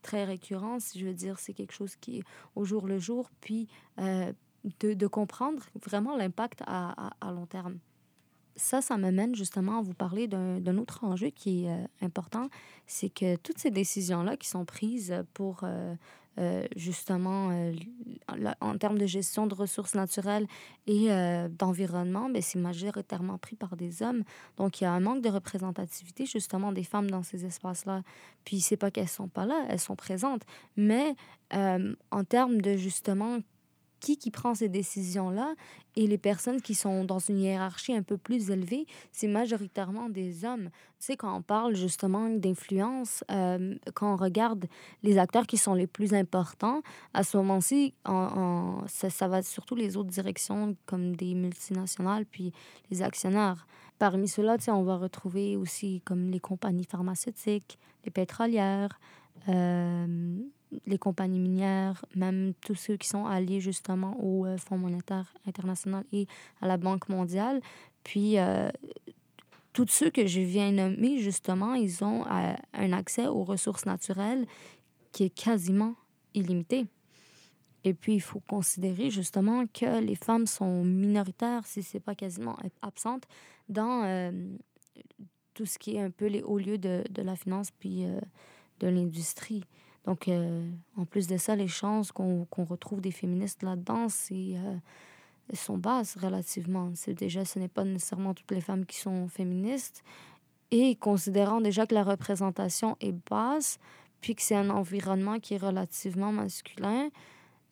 très 0.02 0.26
récurrent, 0.26 0.78
je 0.96 1.06
veux 1.06 1.14
dire, 1.14 1.40
c'est 1.40 1.54
quelque 1.54 1.74
chose 1.74 1.96
qui 1.96 2.20
est 2.20 2.24
au 2.56 2.66
jour 2.66 2.88
le 2.88 3.00
jour, 3.00 3.30
puis 3.42 3.68
euh, 4.00 4.32
de, 4.80 4.94
de, 4.94 5.08
comprendre 5.08 5.64
vraiment 5.86 6.16
l'impact 6.16 6.62
à, 6.66 7.14
à, 7.20 7.32
long 7.32 7.46
terme. 7.46 7.80
Ça, 8.56 8.82
ça 8.82 8.98
m'amène 8.98 9.36
justement 9.36 9.80
à 9.80 9.82
vous 9.82 9.96
parler 9.96 10.28
d'un 10.28 10.78
autre 10.78 11.04
enjeu 11.04 11.30
qui 11.30 11.66
est 11.66 11.70
euh, 11.70 11.86
important, 12.02 12.50
c'est 12.86 13.10
que 13.10 13.36
toutes 13.38 13.58
ces 13.58 13.72
décisions-là 13.72 14.38
qui 14.38 14.48
sont 14.48 14.66
prises 14.66 15.24
pour 15.34 15.66
euh, 16.38 16.44
euh, 16.44 16.68
justement 16.76 17.52
en 18.60 18.78
termes 18.78 18.98
de 18.98 19.06
gestion 19.06 19.48
de 19.48 19.54
ressources 19.54 19.96
naturelles 19.96 20.48
et 20.88 21.10
d'environnement, 21.50 22.28
mais 22.28 22.36
ben, 22.36 22.42
c'est 22.42 22.60
majoritairement 22.60 23.38
pris 23.38 23.56
par 23.56 23.76
des 23.76 24.02
hommes. 24.02 24.24
Donc 24.58 24.82
il 24.82 24.84
y 24.84 24.88
a 24.88 24.92
un 24.92 25.00
manque 25.00 25.22
de 25.22 25.30
représentativité 25.30 26.26
justement 26.26 26.72
des 26.72 26.84
femmes 26.84 27.10
dans 27.10 27.24
ces 27.24 27.46
espaces-là. 27.46 28.02
Puis 28.46 28.62
c'est 28.62 28.78
pas 28.78 28.92
qu'elles 28.92 29.08
sont 29.08 29.28
pas 29.28 29.46
là, 29.46 29.66
elles 29.70 29.80
sont 29.80 29.96
présentes, 29.96 30.44
mais 30.76 31.16
en 31.52 32.24
termes 32.24 32.62
de 32.62 32.76
justement 32.78 33.40
qui 34.04 34.18
qui 34.18 34.32
prend 34.32 34.54
ces 34.54 34.68
décisions-là 34.68 35.56
et 35.96 36.08
les 36.08 36.18
personnes 36.18 36.62
qui 36.62 36.76
sont 36.76 37.06
dans 37.06 37.20
une 37.20 37.40
hiérarchie 37.40 37.96
un 37.96 38.04
peu 38.04 38.18
plus 38.18 38.52
élevée, 38.52 38.86
c'est 39.14 39.30
majoritairement 39.30 40.10
des 40.10 40.44
hommes. 40.44 40.70
Tu 41.00 41.06
sais, 41.06 41.16
quand 41.16 41.34
on 41.34 41.42
parle 41.42 41.76
justement 41.76 42.30
d'influence, 42.30 43.24
euh, 43.32 43.76
quand 43.94 44.14
on 44.14 44.18
regarde 44.18 44.66
les 45.04 45.18
acteurs 45.18 45.48
qui 45.48 45.58
sont 45.58 45.74
les 45.74 45.88
plus 45.88 46.14
importants, 46.14 46.82
à 47.14 47.24
ce 47.24 47.38
moment-ci, 47.38 47.94
en, 48.04 48.84
ça, 48.88 49.10
ça 49.10 49.30
va 49.30 49.42
surtout 49.42 49.76
les 49.76 49.96
autres 49.96 50.10
directions 50.10 50.76
comme 50.86 51.16
des 51.16 51.34
multinationales 51.34 52.26
puis 52.26 52.52
les 52.92 53.02
actionnaires. 53.04 53.66
Parmi 54.00 54.28
ceux-là, 54.28 54.58
tu 54.58 54.66
sais, 54.66 54.72
on 54.72 54.84
va 54.84 54.98
retrouver 54.98 55.56
aussi 55.56 56.02
comme 56.04 56.30
les 56.30 56.42
compagnies 56.42 56.84
pharmaceutiques, 56.86 57.80
les 58.04 58.12
pétrolières, 58.12 59.00
euh, 59.48 60.38
les 60.86 60.98
compagnies 60.98 61.40
minières, 61.40 62.04
même 62.16 62.54
tous 62.62 62.76
ceux 62.76 62.98
qui 62.98 63.08
sont 63.08 63.26
alliés 63.26 63.60
justement 63.60 64.18
au 64.22 64.46
euh, 64.46 64.58
Fonds 64.58 64.78
monétaire 64.78 65.34
international 65.48 66.04
et 66.12 66.28
à 66.62 66.68
la 66.68 66.78
Banque 66.78 67.10
mondiale. 67.10 67.62
Puis, 68.04 68.38
euh, 68.38 68.70
tous 69.74 69.88
ceux 69.88 70.10
que 70.10 70.28
je 70.28 70.42
viens 70.42 70.72
nommer, 70.72 71.20
justement, 71.20 71.74
ils 71.74 72.04
ont 72.04 72.26
euh, 72.26 72.54
un 72.74 72.94
accès 72.94 73.28
aux 73.28 73.44
ressources 73.44 73.86
naturelles 73.86 74.46
qui 75.12 75.26
est 75.26 75.34
quasiment 75.34 75.96
illimité. 76.34 76.86
Et 77.84 77.94
puis, 77.94 78.16
il 78.16 78.22
faut 78.22 78.42
considérer 78.42 79.10
justement 79.10 79.66
que 79.68 80.00
les 80.00 80.16
femmes 80.16 80.48
sont 80.48 80.84
minoritaires, 80.84 81.66
si 81.66 81.84
ce 81.84 81.98
n'est 81.98 82.02
pas 82.02 82.16
quasiment 82.16 82.58
absentes, 82.82 83.26
dans 83.68 84.32
tout 85.54 85.66
ce 85.66 85.78
qui 85.78 85.98
est 85.98 86.02
un 86.02 86.10
peu 86.10 86.28
les 86.28 86.42
hauts 86.42 86.58
lieux 86.58 86.78
de, 86.78 87.04
de 87.10 87.22
la 87.22 87.36
finance 87.36 87.72
puis 87.72 88.06
de 88.80 88.88
l'industrie. 88.88 89.64
Donc, 90.06 90.30
en 90.98 91.06
plus 91.06 91.28
de 91.28 91.38
ça, 91.38 91.56
les 91.56 91.68
chances 91.68 92.12
qu'on 92.12 92.46
retrouve 92.58 93.00
des 93.00 93.12
féministes 93.12 93.64
là-dedans, 93.64 94.10
c'est 94.10 94.58
sont 95.54 95.78
basses 95.78 96.18
relativement. 96.18 96.92
C'est 96.96 97.14
déjà, 97.14 97.46
ce 97.46 97.60
n'est 97.60 97.68
pas 97.68 97.84
nécessairement 97.84 98.34
toutes 98.34 98.52
les 98.52 98.62
femmes 98.62 98.86
qui 98.86 98.98
sont 98.98 99.28
féministes. 99.28 100.04
Et 100.72 100.96
considérant 100.96 101.62
déjà 101.62 101.86
que 101.86 101.94
la 101.94 102.04
représentation 102.04 102.98
est 103.00 103.14
basse, 103.30 103.78
puis 104.22 104.36
que 104.36 104.42
c'est 104.42 104.56
un 104.56 104.70
environnement 104.70 105.40
qui 105.40 105.56
est 105.56 105.58
relativement 105.58 106.32
masculin, 106.32 107.10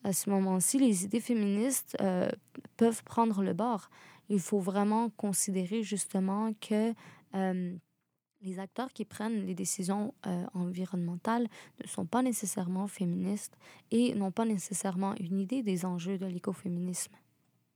à 0.04 0.12
ce 0.12 0.30
moment-ci, 0.30 0.78
les 0.78 1.04
idées 1.04 1.20
féministes 1.20 1.96
euh, 2.00 2.28
peuvent 2.76 3.02
prendre 3.04 3.42
le 3.42 3.54
bord. 3.54 3.88
Il 4.28 4.40
faut 4.40 4.58
vraiment 4.58 5.10
considérer 5.10 5.82
justement 5.82 6.52
que 6.60 6.92
euh, 7.34 7.74
les 8.42 8.58
acteurs 8.58 8.92
qui 8.92 9.04
prennent 9.04 9.46
les 9.46 9.54
décisions 9.54 10.14
euh, 10.26 10.44
environnementales 10.54 11.48
ne 11.82 11.88
sont 11.88 12.06
pas 12.06 12.22
nécessairement 12.22 12.86
féministes 12.88 13.56
et 13.90 14.14
n'ont 14.14 14.32
pas 14.32 14.44
nécessairement 14.44 15.14
une 15.20 15.38
idée 15.40 15.62
des 15.62 15.84
enjeux 15.84 16.18
de 16.18 16.26
l'écoféminisme. 16.26 17.12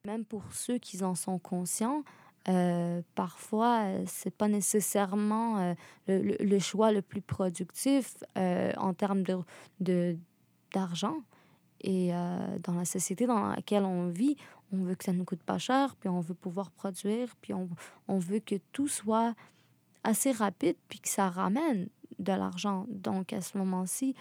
Même 0.04 0.24
pour 0.24 0.52
ceux 0.52 0.78
qui 0.78 1.02
en 1.02 1.14
sont 1.14 1.38
conscients, 1.38 2.04
euh, 2.48 3.02
parfois, 3.14 3.80
euh, 3.84 4.04
c'est 4.06 4.34
pas 4.34 4.46
nécessairement 4.46 5.58
euh, 5.58 5.74
le, 6.06 6.36
le, 6.38 6.58
choix 6.60 6.92
le 6.92 7.02
plus 7.02 7.20
productif 7.20 8.14
en 8.36 8.94
termes 8.94 9.22
de, 9.22 9.38
de, 9.80 10.16
d'argent. 10.72 11.18
Et 11.82 12.10
dans 12.62 12.74
la 12.74 12.84
société 12.84 13.26
dans 13.26 13.48
laquelle 13.48 13.84
on 13.84 14.08
vit, 14.08 14.36
on 14.72 14.78
veut 14.78 14.94
que 14.94 15.04
ça 15.04 15.12
ne 15.12 15.22
coûte 15.22 15.42
pas 15.42 15.58
cher, 15.58 15.94
puis 15.96 16.08
on 16.08 16.20
veut 16.20 16.34
pouvoir 16.34 16.70
produire, 16.70 17.36
puis 17.40 17.52
on, 17.52 17.68
on 18.08 18.18
veut 18.18 18.40
que 18.40 18.56
tout 18.72 18.88
soit 18.88 19.34
assez 20.06 20.32
rapide, 20.32 20.76
puis 20.88 21.00
que 21.00 21.08
ça 21.08 21.28
ramène 21.28 21.88
de 22.18 22.32
l'argent. 22.32 22.86
Donc, 22.88 23.32
à 23.32 23.40
ce 23.40 23.58
moment-ci, 23.58 24.14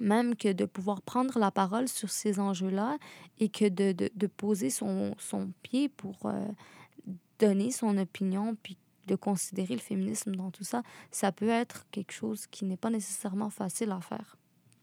même 0.00 0.36
que 0.36 0.52
de 0.52 0.64
pouvoir 0.64 1.02
prendre 1.02 1.38
la 1.38 1.50
parole 1.50 1.88
sur 1.88 2.10
ces 2.10 2.38
enjeux-là 2.38 2.98
et 3.38 3.48
que 3.48 3.68
de, 3.68 3.92
de, 3.92 4.10
de 4.14 4.26
poser 4.26 4.70
son, 4.70 5.14
son, 5.18 5.52
pied 5.62 5.88
pour 5.88 6.18
euh, 6.26 6.46
donner 7.38 7.70
son 7.70 7.96
opinion, 7.98 8.56
puis 8.62 8.76
de 9.06 9.16
considérer 9.16 9.74
le 9.74 9.80
féminisme 9.80 10.34
dans 10.36 10.50
tout 10.50 10.64
ça, 10.64 10.82
ça 11.10 11.32
peut 11.32 11.48
être 11.48 11.86
quelque 11.90 12.12
chose 12.12 12.46
qui 12.46 12.64
n'est 12.64 12.76
pas 12.76 12.90
nécessairement 12.90 13.50
facile 13.50 13.90
à 13.90 14.00
faire. 14.00 14.36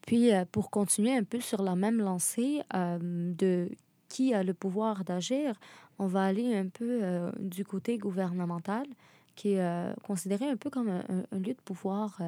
Puis, 0.05 0.33
euh, 0.33 0.45
pour 0.51 0.69
continuer 0.69 1.15
un 1.15 1.23
peu 1.23 1.39
sur 1.39 1.61
la 1.61 1.75
même 1.75 1.99
lancée 1.99 2.61
euh, 2.73 2.97
de 3.01 3.69
qui 4.09 4.33
a 4.33 4.43
le 4.43 4.53
pouvoir 4.53 5.03
d'agir, 5.03 5.59
on 5.99 6.07
va 6.07 6.23
aller 6.23 6.55
un 6.55 6.69
peu 6.69 7.01
du 7.39 7.65
côté 7.65 7.97
gouvernemental, 7.97 8.85
qui 9.37 9.53
est 9.53 9.95
considéré 10.03 10.49
un 10.49 10.57
peu 10.57 10.69
comme 10.69 10.89
un, 10.89 11.37
lieu 11.37 11.53
de 11.53 11.61
pouvoir 11.63 12.19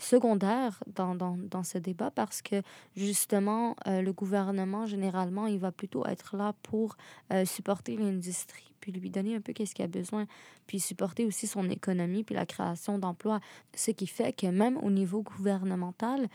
secondaire 0.00 0.82
dans, 0.94 1.14
dans, 1.14 1.36
dans, 1.36 1.62
ce 1.62 1.78
débat 1.78 2.10
parce 2.10 2.42
que 2.42 2.62
justement, 2.96 3.76
euh, 3.86 4.02
le 4.02 4.12
gouvernement, 4.12 4.86
généralement, 4.86 5.46
il 5.46 5.58
va 5.58 5.72
plutôt 5.72 6.06
être 6.06 6.36
là 6.36 6.54
pour 6.62 6.96
euh, 7.32 7.44
supporter 7.44 7.96
l'industrie, 7.96 8.72
puis 8.80 8.92
lui 8.92 9.10
donner 9.10 9.36
un 9.36 9.40
peu 9.40 9.52
qu'est-ce 9.52 9.74
qu'il 9.74 9.84
a 9.84 9.88
besoin, 9.88 10.26
puis 10.66 10.80
supporter 10.80 11.24
aussi 11.24 11.46
son 11.46 11.68
économie, 11.68 12.24
puis 12.24 12.34
la 12.34 12.46
création 12.46 12.98
d'emplois. 12.98 13.40
Ce 13.74 13.90
qui 13.90 14.06
fait 14.06 14.32
que 14.32 14.46
même 14.46 14.78
au 14.78 14.90
niveau 14.90 15.22
gouvernemental, 15.22 16.28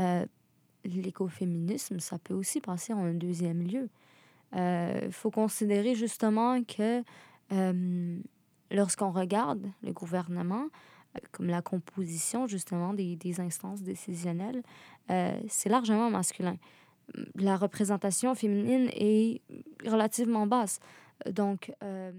euh, 0.00 0.24
l'écoféminisme, 0.84 2.00
ça 2.00 2.18
peut 2.18 2.34
aussi 2.34 2.60
passer 2.60 2.92
en 2.92 3.04
un 3.04 3.14
deuxième 3.14 3.62
lieu. 3.62 3.88
Il 4.52 5.12
faut 5.12 5.30
considérer 5.30 5.94
justement 5.94 6.60
que 6.64 7.04
lorsqu'on 8.70 9.10
regarde 9.10 9.66
le 9.82 9.92
gouvernement, 9.92 10.66
comme 11.32 11.46
la 11.46 11.62
composition 11.62 12.46
justement 12.46 12.94
des, 12.94 13.16
des 13.16 13.40
instances 13.40 13.82
décisionnelles, 13.82 14.62
euh, 15.10 15.40
c'est 15.48 15.68
largement 15.68 16.10
masculin. 16.10 16.56
La 17.34 17.56
représentation 17.56 18.34
féminine 18.34 18.88
est 18.92 19.42
relativement 19.84 20.46
basse. 20.46 20.78
Donc, 21.28 21.72
euh, 21.82 22.12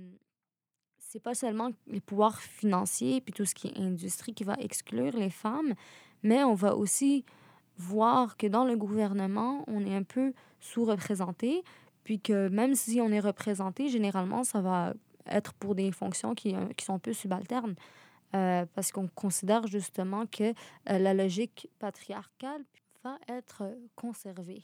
c'est 0.98 1.22
pas 1.22 1.34
seulement 1.34 1.72
les 1.88 2.02
pouvoirs 2.02 2.40
financiers 2.40 3.22
puis 3.22 3.34
tout 3.34 3.46
ce 3.46 3.56
qui 3.56 3.68
est 3.68 3.78
industrie 3.78 4.34
qui 4.34 4.44
va 4.44 4.56
exclure 4.60 5.16
les 5.16 5.30
femmes, 5.30 5.74
mais 6.24 6.44
on 6.44 6.54
va 6.54 6.76
aussi 6.76 7.26
voir 7.78 8.38
que 8.38 8.48
dans 8.48 8.66
le 8.66 8.76
gouvernement, 8.76 9.64
on 9.68 9.86
est 9.86 9.96
un 9.96 10.04
peu 10.04 10.34
sous-représenté, 10.60 11.64
puis 12.04 12.20
que 12.20 12.50
même 12.50 12.76
si 12.76 13.00
on 13.02 13.10
est 13.10 13.20
représenté, 13.20 13.88
généralement, 13.88 14.44
ça 14.44 14.62
va 14.62 14.94
être 15.28 15.54
pour 15.54 15.76
des 15.76 15.92
fonctions 15.92 16.34
qui, 16.34 16.56
euh, 16.56 16.68
qui 16.76 16.86
sont 16.86 16.94
un 16.94 17.00
peu 17.00 17.14
subalternes. 17.14 17.76
Euh, 18.34 18.66
parce 18.76 18.94
qu'on 18.94 19.10
considère 19.10 19.68
justement 19.68 20.26
que 20.26 20.54
euh, 20.90 20.98
la 21.00 21.14
logique 21.14 21.70
patriarcale 21.80 22.62
va 23.04 23.18
être 23.28 23.64
conservée. 23.96 24.62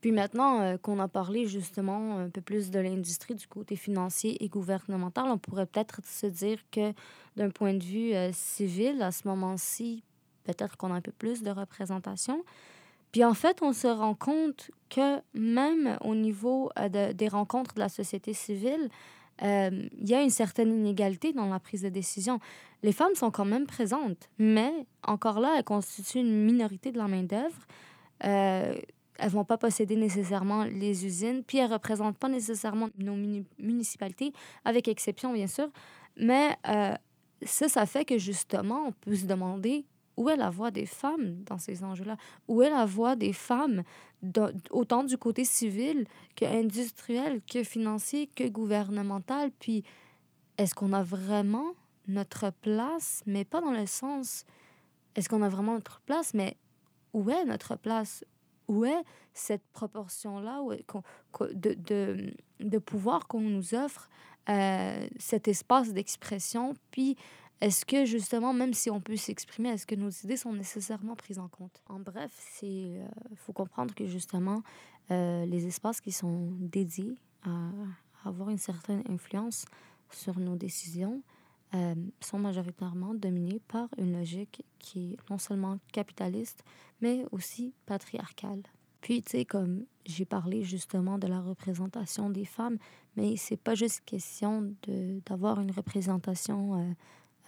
Puis 0.00 0.12
maintenant 0.12 0.78
qu'on 0.78 0.98
a 1.00 1.08
parlé 1.08 1.46
justement 1.46 2.18
un 2.18 2.30
peu 2.30 2.40
plus 2.40 2.70
de 2.70 2.78
l'industrie 2.78 3.34
du 3.34 3.46
côté 3.48 3.76
financier 3.76 4.42
et 4.42 4.48
gouvernemental, 4.48 5.26
on 5.26 5.36
pourrait 5.36 5.66
peut-être 5.66 6.00
se 6.06 6.26
dire 6.26 6.58
que 6.70 6.92
d'un 7.34 7.50
point 7.50 7.74
de 7.74 7.82
vue 7.82 8.12
civil, 8.32 9.02
à 9.02 9.10
ce 9.10 9.26
moment-ci, 9.26 10.04
peut-être 10.44 10.76
qu'on 10.76 10.92
a 10.92 10.96
un 10.96 11.00
peu 11.00 11.12
plus 11.12 11.42
de 11.42 11.50
représentation. 11.50 12.44
Puis 13.12 13.24
en 13.24 13.34
fait, 13.34 13.62
on 13.62 13.72
se 13.72 13.88
rend 13.88 14.14
compte 14.14 14.70
que 14.90 15.20
même 15.34 15.98
au 16.02 16.14
niveau 16.14 16.70
de, 16.76 17.12
des 17.12 17.28
rencontres 17.28 17.74
de 17.74 17.80
la 17.80 17.88
société 17.88 18.32
civile, 18.32 18.90
euh, 19.42 19.88
il 19.98 20.08
y 20.08 20.14
a 20.14 20.22
une 20.22 20.30
certaine 20.30 20.72
inégalité 20.72 21.32
dans 21.32 21.46
la 21.46 21.60
prise 21.60 21.82
de 21.82 21.88
décision. 21.88 22.40
Les 22.82 22.92
femmes 22.92 23.14
sont 23.14 23.30
quand 23.30 23.44
même 23.44 23.66
présentes, 23.66 24.28
mais 24.38 24.72
encore 25.02 25.40
là, 25.40 25.54
elles 25.58 25.64
constituent 25.64 26.20
une 26.20 26.44
minorité 26.44 26.92
de 26.92 26.98
la 26.98 27.08
main-d'œuvre. 27.08 27.66
Euh, 28.24 28.74
elles 29.18 29.30
vont 29.30 29.44
pas 29.44 29.56
posséder 29.58 29.96
nécessairement 29.96 30.64
les 30.64 31.06
usines, 31.06 31.42
puis 31.42 31.58
elles 31.58 31.72
représentent 31.72 32.18
pas 32.18 32.28
nécessairement 32.28 32.88
nos 32.98 33.16
municipalités, 33.58 34.32
avec 34.64 34.88
exception 34.88 35.32
bien 35.32 35.46
sûr. 35.46 35.68
Mais 36.16 36.56
euh, 36.68 36.94
ça, 37.42 37.68
ça 37.68 37.86
fait 37.86 38.04
que 38.04 38.18
justement, 38.18 38.86
on 38.88 38.92
peut 38.92 39.14
se 39.14 39.26
demander 39.26 39.84
où 40.16 40.28
est 40.30 40.36
la 40.36 40.50
voix 40.50 40.70
des 40.70 40.86
femmes 40.86 41.42
dans 41.44 41.58
ces 41.58 41.84
enjeux-là? 41.84 42.16
Où 42.48 42.62
est 42.62 42.70
la 42.70 42.86
voix 42.86 43.16
des 43.16 43.32
femmes, 43.32 43.82
autant 44.70 45.04
du 45.04 45.18
côté 45.18 45.44
civil 45.44 46.06
que 46.34 46.44
industriel, 46.44 47.40
que 47.42 47.62
financier, 47.62 48.26
que 48.26 48.48
gouvernemental? 48.48 49.50
Puis, 49.58 49.84
est-ce 50.58 50.74
qu'on 50.74 50.92
a 50.92 51.02
vraiment 51.02 51.74
notre 52.08 52.50
place, 52.50 53.22
mais 53.26 53.44
pas 53.44 53.60
dans 53.60 53.72
le 53.72 53.86
sens, 53.86 54.44
est-ce 55.14 55.28
qu'on 55.28 55.42
a 55.42 55.48
vraiment 55.48 55.74
notre 55.74 56.00
place, 56.00 56.34
mais 56.34 56.56
où 57.12 57.30
est 57.30 57.44
notre 57.44 57.76
place? 57.76 58.24
Où 58.68 58.84
est 58.84 59.02
cette 59.32 59.66
proportion-là 59.72 60.62
de, 61.52 62.78
pouvoir 62.78 63.28
qu'on 63.28 63.40
nous 63.40 63.74
offre, 63.74 64.08
euh, 64.48 65.06
cet 65.18 65.48
espace 65.48 65.92
d'expression, 65.92 66.74
puis 66.90 67.16
est-ce 67.60 67.86
que 67.86 68.04
justement, 68.04 68.52
même 68.52 68.74
si 68.74 68.90
on 68.90 69.00
peut 69.00 69.16
s'exprimer, 69.16 69.70
est-ce 69.70 69.86
que 69.86 69.94
nos 69.94 70.10
idées 70.10 70.36
sont 70.36 70.52
nécessairement 70.52 71.16
prises 71.16 71.38
en 71.38 71.48
compte? 71.48 71.80
En 71.88 71.98
bref, 71.98 72.58
il 72.62 72.98
euh, 72.98 73.06
faut 73.36 73.54
comprendre 73.54 73.94
que 73.94 74.06
justement, 74.06 74.62
euh, 75.10 75.46
les 75.46 75.66
espaces 75.66 76.00
qui 76.02 76.12
sont 76.12 76.50
dédiés 76.60 77.16
à, 77.44 77.70
avoir 78.24 78.50
une 78.50 78.58
certaine 78.58 79.02
influence 79.08 79.64
sur 80.10 80.38
nos 80.38 80.56
décisions 80.56 81.22
euh, 81.74 81.94
sont 82.20 82.38
majoritairement 82.38 83.14
dominés 83.14 83.60
par 83.68 83.88
une 83.96 84.18
logique 84.18 84.64
qui 84.78 85.12
est 85.12 85.30
non 85.30 85.38
seulement 85.38 85.78
capitaliste, 85.92 86.62
mais 87.00 87.24
aussi 87.32 87.72
patriarcale. 87.86 88.62
Puis, 89.00 89.22
tu 89.22 89.30
sais, 89.30 89.44
comme 89.44 89.84
j'ai 90.04 90.24
parlé 90.24 90.62
justement 90.62 91.18
de 91.18 91.26
la 91.26 91.40
représentation 91.40 92.28
des 92.28 92.44
femmes, 92.44 92.76
mais 93.16 93.36
c'est 93.36 93.56
pas 93.56 93.74
juste 93.74 94.02
question 94.04 94.74
d'avoir 95.24 95.60
une 95.60 95.70
représentation 95.70 96.96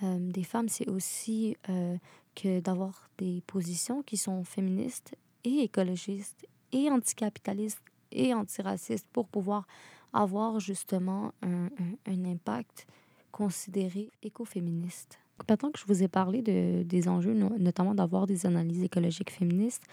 des 0.02 0.44
femmes, 0.44 0.68
c'est 0.68 0.88
aussi 0.88 1.56
euh, 1.68 1.96
que 2.34 2.60
d'avoir 2.60 3.08
des 3.18 3.42
positions 3.46 4.02
qui 4.02 4.16
sont 4.16 4.44
féministes 4.44 5.14
et 5.44 5.62
écologistes 5.62 6.46
et 6.72 6.90
anticapitalistes 6.90 7.82
et 8.12 8.32
antiracistes 8.34 9.06
pour 9.12 9.28
pouvoir 9.28 9.66
avoir 10.12 10.60
justement 10.60 11.32
un, 11.42 11.68
un, 12.06 12.24
impact 12.24 12.86
considéré 13.32 14.10
écoféministe. 14.22 15.18
Maintenant 15.48 15.70
que 15.70 15.78
je 15.78 15.84
vous 15.86 16.02
ai 16.02 16.08
parlé 16.08 16.42
de, 16.42 16.82
des 16.82 17.08
enjeux, 17.08 17.34
notamment 17.34 17.94
d'avoir 17.94 18.26
des 18.26 18.46
analyses 18.46 18.82
écologiques 18.82 19.30
féministes 19.30 19.84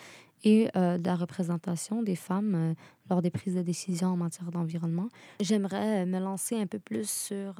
et 0.43 0.69
euh, 0.75 0.97
de 0.97 1.05
la 1.05 1.15
représentation 1.15 2.01
des 2.01 2.15
femmes 2.15 2.73
lors 3.09 3.21
des 3.21 3.29
prises 3.29 3.55
de 3.55 3.61
décision 3.61 4.09
en 4.09 4.17
matière 4.17 4.51
d'environnement, 4.51 5.09
j'aimerais 5.39 6.05
me 6.05 6.19
lancer 6.19 6.59
un 6.59 6.67
peu 6.67 6.79
plus 6.79 7.07
sur 7.07 7.55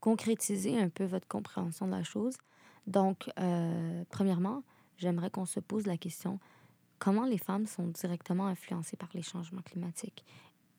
concrétiser 0.00 0.78
un 0.78 0.88
peu 0.88 1.04
votre 1.04 1.26
compréhension 1.26 1.86
de 1.86 1.92
la 1.92 2.02
chose. 2.02 2.36
Donc, 2.86 3.30
euh, 3.38 4.04
premièrement, 4.10 4.62
j'aimerais 4.96 5.30
qu'on 5.30 5.46
se 5.46 5.60
pose 5.60 5.86
la 5.86 5.96
question 5.96 6.38
comment 6.98 7.24
les 7.24 7.38
femmes 7.38 7.66
sont 7.66 7.86
directement 7.86 8.46
influencées 8.46 8.96
par 8.96 9.10
les 9.14 9.22
changements 9.22 9.62
climatiques? 9.62 10.24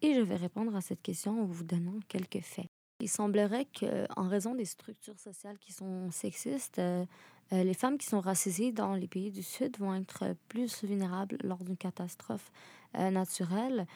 Et 0.01 0.13
je 0.13 0.21
vais 0.21 0.35
répondre 0.35 0.75
à 0.75 0.81
cette 0.81 1.01
question 1.01 1.43
en 1.43 1.45
vous 1.45 1.63
donnant 1.63 1.99
quelques 2.07 2.41
faits. 2.41 2.67
Il 3.01 3.09
semblerait 3.09 3.67
qu'en 3.79 4.27
raison 4.27 4.55
des 4.55 4.65
structures 4.65 5.19
sociales 5.19 5.57
qui 5.59 5.71
sont 5.71 6.11
sexistes, 6.11 6.79
euh, 6.79 7.05
les 7.51 7.73
femmes 7.73 7.97
qui 7.97 8.07
sont 8.07 8.19
racisées 8.19 8.71
dans 8.71 8.95
les 8.95 9.07
pays 9.07 9.31
du 9.31 9.43
Sud 9.43 9.77
vont 9.79 9.95
être 9.95 10.35
plus 10.49 10.83
vulnérables 10.83 11.37
lors 11.43 11.63
d'une 11.63 11.77
catastrophe 11.77 12.51
naturelle 12.93 13.87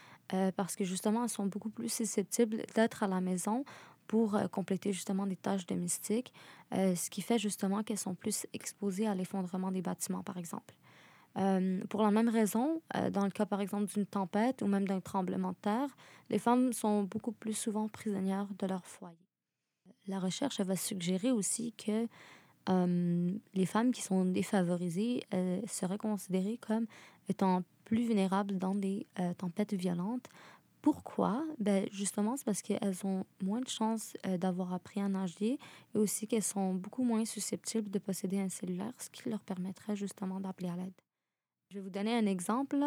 parce 0.56 0.75
que 0.75 0.84
justement, 0.84 1.24
elles 1.24 1.30
sont 1.30 1.46
beaucoup 1.46 1.70
plus 1.70 1.89
susceptibles 1.89 2.63
d'être 2.74 3.03
à 3.03 3.08
la 3.08 3.22
maison 3.22 3.65
pour 4.07 4.38
compléter 4.51 4.93
justement 4.93 5.25
des 5.25 5.36
tâches 5.36 5.65
domestiques, 5.65 6.33
ce 6.72 7.10
qui 7.10 7.22
fait 7.22 7.38
justement 7.39 7.83
qu'elles 7.83 7.98
sont 7.98 8.15
plus 8.15 8.45
exposées 8.53 9.07
à 9.07 9.15
l'effondrement 9.15 9.72
des 9.72 9.81
bâtiments, 9.81 10.24
par 10.24 10.38
exemple. 10.38 10.74
pour 11.89 12.03
la 12.03 12.12
même 12.12 12.29
raison, 12.29 12.81
dans 13.12 13.25
le 13.25 13.31
cas 13.31 13.45
par 13.45 13.62
exemple 13.62 13.91
d'une 13.91 14.05
tempête 14.05 14.62
ou 14.62 14.67
même 14.67 14.88
d'un 14.88 15.00
tremblement 15.00 15.51
de 15.51 15.57
terre, 15.62 15.89
les 16.29 16.39
femmes 16.39 16.74
sont 16.74 17.03
beaucoup 17.03 17.31
plus 17.31 17.53
souvent 17.53 17.88
prisonnières 17.88 18.48
de 18.60 18.67
leur 18.67 18.86
foyer. 18.86 19.17
La 20.07 20.19
recherche 20.19 20.60
va 20.62 20.75
suggérer 20.75 21.31
aussi 21.31 21.74
que 21.74 22.07
les 22.67 23.65
femmes 23.65 23.91
qui 23.91 24.01
sont 24.01 24.25
défavorisées 24.25 25.24
seraient 25.67 25.98
considérées 25.98 26.57
comme 26.57 26.86
étant 27.29 27.63
plus 27.86 28.05
vulnérables 28.05 28.57
dans 28.57 28.75
des 28.75 29.07
tempêtes 29.38 29.74
violentes 29.74 30.27
pourquoi? 30.83 31.45
Ben, 31.59 31.87
justement, 31.93 32.35
c'est 32.35 32.43
parce 32.43 32.61
qu'elles 32.61 33.05
ont 33.05 33.25
moins 33.41 33.61
de 33.61 33.69
chances 33.69 34.17
euh, 34.27 34.37
d'avoir 34.37 34.73
appris 34.73 34.99
à 34.99 35.07
nager 35.07 35.57
et 35.95 35.97
aussi 35.97 36.27
qu'elles 36.27 36.43
sont 36.43 36.73
beaucoup 36.73 37.03
moins 37.05 37.23
susceptibles 37.23 37.89
de 37.89 37.99
posséder 37.99 38.37
un 38.39 38.49
cellulaire, 38.49 38.91
ce 38.99 39.09
qui 39.09 39.29
leur 39.29 39.39
permettrait 39.39 39.95
justement 39.95 40.41
d'appeler 40.41 40.67
à 40.67 40.75
l'aide. 40.75 40.91
Je 41.74 41.80
vais 41.80 41.86
vous 41.86 41.89
donner 41.89 42.15
un 42.15 42.27
exemple, 42.27 42.77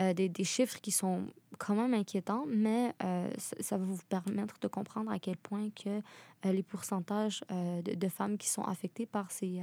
euh, 0.00 0.14
des, 0.14 0.28
des, 0.28 0.44
chiffres 0.44 0.80
qui 0.80 0.92
sont 0.92 1.26
quand 1.58 1.74
même 1.74 1.94
inquiétants, 1.94 2.44
mais 2.46 2.94
euh, 3.02 3.28
ça, 3.36 3.76
va 3.76 3.84
vous 3.84 3.98
permettre 4.08 4.58
de 4.60 4.68
comprendre 4.68 5.10
à 5.10 5.18
quel 5.18 5.36
point 5.36 5.68
que 5.70 5.88
euh, 6.46 6.52
les 6.52 6.62
pourcentages 6.62 7.44
de, 7.50 8.08
femmes 8.08 8.38
qui 8.38 8.48
sont 8.48 8.62
affectées 8.62 9.04
par 9.04 9.30
ces, 9.32 9.60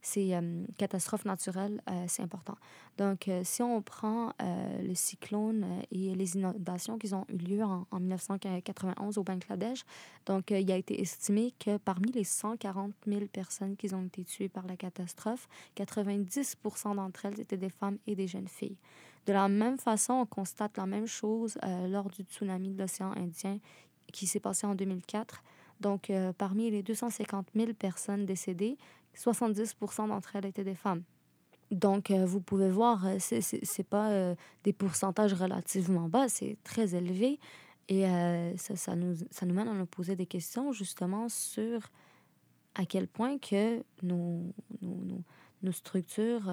ces 0.00 0.38
catastrophes 0.78 1.24
naturelles, 1.26 1.82
c'est 2.06 2.22
important. 2.22 2.54
Donc, 2.96 3.28
si 3.42 3.62
on 3.62 3.82
prend 3.82 4.32
le 4.40 4.94
cyclone 4.94 5.82
et 5.90 6.14
les 6.14 6.36
inondations 6.36 6.96
qui 6.96 7.12
ont 7.12 7.26
eu 7.28 7.36
lieu 7.36 7.62
en, 7.62 7.86
en 7.90 8.00
1991 8.00 9.18
au 9.18 9.22
Bangladesh, 9.22 9.84
donc 10.24 10.50
il 10.50 10.70
a 10.72 10.76
été 10.76 11.00
estimé 11.00 11.52
que 11.58 11.76
parmi 11.76 12.10
les 12.12 12.24
140 12.24 12.94
000 13.06 13.26
personnes 13.26 13.76
qui 13.76 13.92
ont 13.92 14.04
été 14.06 14.24
tuées 14.24 14.48
par 14.48 14.66
la 14.66 14.76
catastrophe, 14.76 15.46
90 15.74 16.56
d'entre 16.94 17.26
elles 17.26 17.40
étaient 17.40 17.58
des 17.58 17.70
femmes 17.70 17.98
et 18.06 18.14
des 18.14 18.26
jeunes 18.26 18.48
filles. 18.48 18.76
De 19.26 19.32
la 19.32 19.48
même 19.48 19.78
façon, 19.78 20.14
on 20.14 20.26
constate 20.26 20.76
la 20.76 20.86
même 20.86 21.06
chose 21.06 21.58
euh, 21.64 21.88
lors 21.88 22.10
du 22.10 22.22
tsunami 22.22 22.70
de 22.70 22.78
l'océan 22.78 23.12
Indien 23.12 23.58
qui 24.12 24.26
s'est 24.26 24.40
passé 24.40 24.66
en 24.66 24.74
2004. 24.74 25.42
Donc, 25.80 26.10
euh, 26.10 26.32
parmi 26.36 26.70
les 26.70 26.82
250 26.82 27.48
000 27.54 27.72
personnes 27.72 28.26
décédées, 28.26 28.76
70 29.14 29.76
d'entre 30.08 30.36
elles 30.36 30.46
étaient 30.46 30.64
des 30.64 30.74
femmes. 30.74 31.02
Donc, 31.70 32.10
euh, 32.10 32.26
vous 32.26 32.40
pouvez 32.40 32.70
voir, 32.70 33.00
ce 33.18 33.36
n'est 33.36 33.84
pas 33.84 34.34
des 34.62 34.72
pourcentages 34.72 35.32
relativement 35.32 36.08
bas, 36.08 36.28
c'est 36.28 36.58
très 36.62 36.94
élevé. 36.94 37.40
Et 37.88 38.04
ça, 38.56 38.76
ça, 38.76 38.94
nous, 38.96 39.14
ça 39.30 39.44
nous 39.44 39.54
mène 39.54 39.68
à 39.68 39.74
nous 39.74 39.86
poser 39.86 40.16
des 40.16 40.26
questions 40.26 40.72
justement 40.72 41.28
sur 41.28 41.80
à 42.74 42.86
quel 42.86 43.08
point 43.08 43.38
que 43.38 43.82
nos, 44.02 44.52
nos, 44.80 45.22
nos 45.62 45.72
structures 45.72 46.50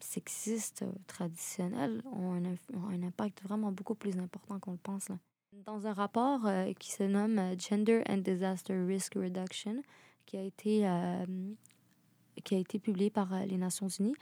sexistes 0.00 0.82
euh, 0.82 0.92
traditionnels 1.06 2.02
ont 2.12 2.34
un, 2.34 2.54
un, 2.94 3.02
impact 3.02 3.42
vraiment 3.42 3.72
beaucoup 3.72 3.94
plus 3.94 4.18
important 4.18 4.58
qu'on 4.58 4.72
le 4.72 4.78
pense. 4.78 5.08
Là. 5.08 5.18
Dans 5.64 5.86
un 5.86 5.92
rapport 5.92 6.46
euh, 6.46 6.72
qui 6.78 6.92
se 6.92 7.02
nomme 7.02 7.38
euh, 7.38 7.54
Gender 7.58 8.02
and 8.08 8.18
Disaster 8.18 8.74
Risk 8.84 9.14
Reduction, 9.14 9.82
qui 10.26 10.36
a 10.36 10.42
été, 10.42 10.84
qui 12.42 12.54
a 12.56 12.58
été 12.58 12.80
publié 12.80 13.10
par 13.10 13.46
les 13.46 13.56
Nations 13.56 13.86
Unies, 13.86 14.16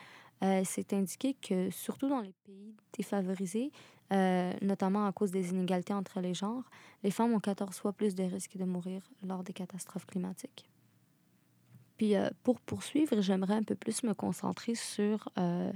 c'est 0.62 0.92
indiqué 0.92 1.32
que 1.32 1.70
surtout 1.70 2.10
dans 2.10 2.20
les 2.20 2.34
pays 2.44 2.74
défavorisés, 2.92 3.72
notamment 4.10 5.06
à 5.06 5.12
cause 5.12 5.30
des 5.30 5.48
inégalités 5.48 5.94
entre 5.94 6.20
les 6.20 6.34
genres, 6.34 6.68
les 7.04 7.10
femmes 7.10 7.32
ont 7.32 7.40
14 7.40 7.78
fois 7.78 7.94
plus 7.94 8.14
de 8.14 8.22
risques 8.24 8.58
de 8.58 8.64
mourir 8.64 9.00
lors 9.22 9.42
des 9.42 9.54
catastrophes 9.54 10.04
climatiques. 10.04 10.68
Puis 12.04 12.16
euh, 12.16 12.28
pour 12.42 12.60
poursuivre, 12.60 13.18
j'aimerais 13.22 13.54
un 13.54 13.62
peu 13.62 13.74
plus 13.74 14.02
me 14.02 14.12
concentrer 14.12 14.74
sur 14.74 15.26
euh, 15.38 15.72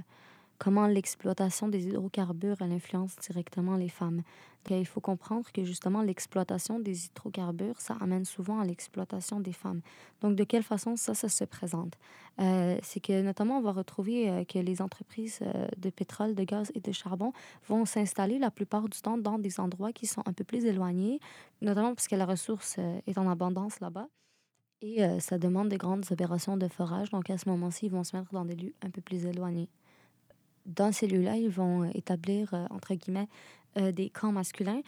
comment 0.59 0.85
l'exploitation 0.85 1.67
des 1.67 1.87
hydrocarbures 1.87 2.61
influence 2.61 3.15
directement 3.15 3.75
les 3.75 3.89
femmes. 3.89 4.21
il 4.69 4.85
faut 4.85 5.01
comprendre 5.01 5.51
que 5.51 5.63
justement 5.63 6.03
l'exploitation 6.03 6.79
des 6.79 7.07
hydrocarbures, 7.07 7.81
ça 7.81 7.97
amène 7.99 8.25
souvent 8.25 8.59
à 8.59 8.63
l'exploitation 8.63 9.39
des 9.39 9.53
femmes. 9.53 9.81
Donc 10.21 10.35
de 10.35 10.43
quelle 10.43 10.61
façon 10.61 10.95
ça, 10.97 11.15
ça 11.15 11.29
se 11.29 11.45
présente? 11.45 11.97
Euh, 12.39 12.77
c'est 12.83 12.99
que 12.99 13.23
notamment 13.23 13.57
on 13.57 13.61
va 13.61 13.71
retrouver 13.71 14.45
que 14.45 14.59
les 14.59 14.83
entreprises 14.83 15.39
de 15.77 15.89
pétrole, 15.89 16.35
de 16.35 16.43
gaz 16.43 16.71
et 16.75 16.79
de 16.79 16.91
charbon 16.91 17.33
vont 17.67 17.85
s'installer 17.85 18.37
la 18.37 18.51
plupart 18.51 18.87
du 18.87 19.01
temps 19.01 19.17
dans 19.17 19.39
des 19.39 19.59
endroits 19.59 19.93
qui 19.93 20.05
sont 20.05 20.21
un 20.27 20.33
peu 20.33 20.43
plus 20.43 20.63
éloignés, 20.65 21.19
notamment 21.63 21.95
parce 21.95 22.07
que 22.07 22.15
la 22.15 22.27
ressource 22.27 22.77
est 23.07 23.17
en 23.17 23.27
abondance 23.27 23.79
là-bas. 23.79 24.09
Et 24.81 25.01
ça 25.19 25.37
demande 25.37 25.69
des 25.69 25.77
grandes 25.77 26.05
opérations 26.09 26.55
de 26.55 26.67
forage. 26.67 27.09
Donc, 27.09 27.29
à 27.29 27.37
ce 27.37 27.49
moment-ci, 27.49 27.87
ils 27.87 27.91
vont 27.91 28.03
se 28.03 28.15
mettre 28.15 28.31
dans 28.31 28.45
des 28.45 28.55
lieux 28.55 28.73
un 28.81 28.89
peu 28.89 29.01
plus 29.01 29.25
éloignés. 29.25 29.67
Dans 30.65 30.91
ces 30.91 31.07
lieux-là, 31.07 31.35
ils 31.35 31.49
vont 31.49 31.83
établir, 31.93 32.53
entre 32.69 32.93
guillemets, 32.93 33.27
des 33.75 34.09
camps 34.09 34.31
masculins. 34.31 34.81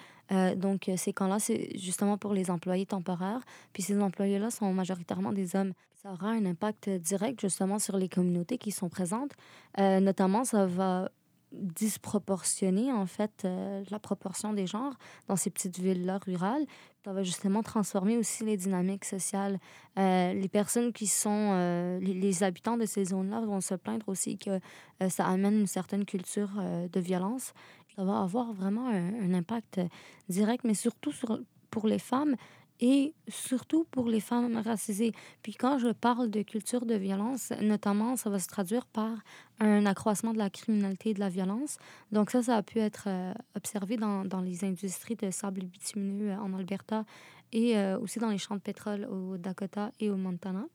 donc, 0.55 0.89
ces 0.95 1.11
camps-là, 1.11 1.39
c'est 1.39 1.77
justement 1.77 2.17
pour 2.17 2.33
les 2.33 2.49
employés 2.49 2.85
temporaires. 2.85 3.41
Puis 3.73 3.83
ces 3.83 3.99
employés-là 4.01 4.49
sont 4.49 4.71
majoritairement 4.73 5.33
des 5.33 5.55
hommes. 5.55 5.73
Ça 6.01 6.13
aura 6.13 6.29
un 6.29 6.45
impact 6.45 6.89
direct, 6.89 7.41
justement, 7.41 7.77
sur 7.77 7.97
les 7.97 8.07
communautés 8.07 8.57
qui 8.57 8.71
sont 8.71 8.89
présentes. 8.89 9.33
notamment, 9.77 10.45
ça 10.45 10.65
va 10.67 11.11
disproportionner, 11.51 12.91
en 12.91 13.05
fait, 13.05 13.45
la 13.89 13.99
proportion 13.99 14.53
des 14.53 14.67
genres 14.67 14.97
dans 15.27 15.35
ces 15.35 15.49
petites 15.49 15.79
villes-là 15.79 16.19
rurales. 16.19 16.65
Ça 17.03 17.13
va 17.13 17.23
justement 17.23 17.63
transformer 17.63 18.17
aussi 18.17 18.45
les 18.45 18.57
dynamiques 18.57 19.05
sociales. 19.05 19.59
Euh, 19.97 20.33
les 20.33 20.47
personnes 20.47 20.93
qui 20.93 21.07
sont, 21.07 21.49
euh, 21.53 21.99
les, 21.99 22.43
habitants 22.43 22.77
de 22.77 22.85
ces 22.85 23.05
zones-là 23.05 23.41
vont 23.41 23.59
se 23.59 23.73
plaindre 23.73 24.07
aussi 24.07 24.37
que 24.37 24.59
euh, 25.01 25.09
ça 25.09 25.25
amène 25.25 25.61
une 25.61 25.67
certaine 25.67 26.05
culture 26.05 26.51
de 26.91 26.99
violence. 26.99 27.53
Ça 27.95 28.03
va 28.03 28.21
avoir 28.21 28.53
vraiment 28.53 28.87
un, 28.89 29.33
impact 29.33 29.81
direct, 30.29 30.63
mais 30.63 30.75
surtout 30.75 31.11
sur, 31.11 31.39
pour 31.71 31.87
les 31.87 31.99
femmes 31.99 32.35
et 32.81 33.13
surtout 33.27 33.85
pour 33.91 34.07
les 34.07 34.19
femmes 34.19 34.57
racisées. 34.57 35.13
Puis 35.43 35.53
quand 35.53 35.77
je 35.77 35.89
parle 35.89 36.29
de 36.31 36.41
culture 36.41 36.85
de 36.85 36.95
violence, 36.95 37.53
notamment, 37.61 38.15
ça 38.15 38.29
va 38.31 38.39
se 38.39 38.47
traduire 38.47 38.87
par 38.87 39.11
un 39.59 39.85
accroissement 39.85 40.33
de 40.33 40.39
la 40.39 40.49
criminalité 40.49 41.11
et 41.11 41.13
de 41.13 41.19
la 41.19 41.29
violence. 41.29 41.77
Donc 42.11 42.31
ça, 42.31 42.41
ça 42.41 42.57
a 42.57 42.63
pu 42.63 42.79
être 42.79 43.03
euh, 43.07 43.33
observé 43.55 43.97
dans, 43.97 44.25
dans, 44.25 44.41
les 44.41 44.65
industries 44.65 45.15
de 45.15 45.29
sable 45.29 45.61
bitumineux 45.61 46.31
euh, 46.31 46.37
en 46.37 46.57
Alberta 46.57 47.05
et 47.53 47.77
euh, 47.77 47.99
aussi 47.99 48.17
dans 48.17 48.29
les 48.29 48.39
champs 48.39 48.55
de 48.55 48.61
pétrole 48.61 49.05
au 49.05 49.37
Dakota 49.37 49.91
et 49.99 50.09
au 50.09 50.17
Montana. 50.17 50.65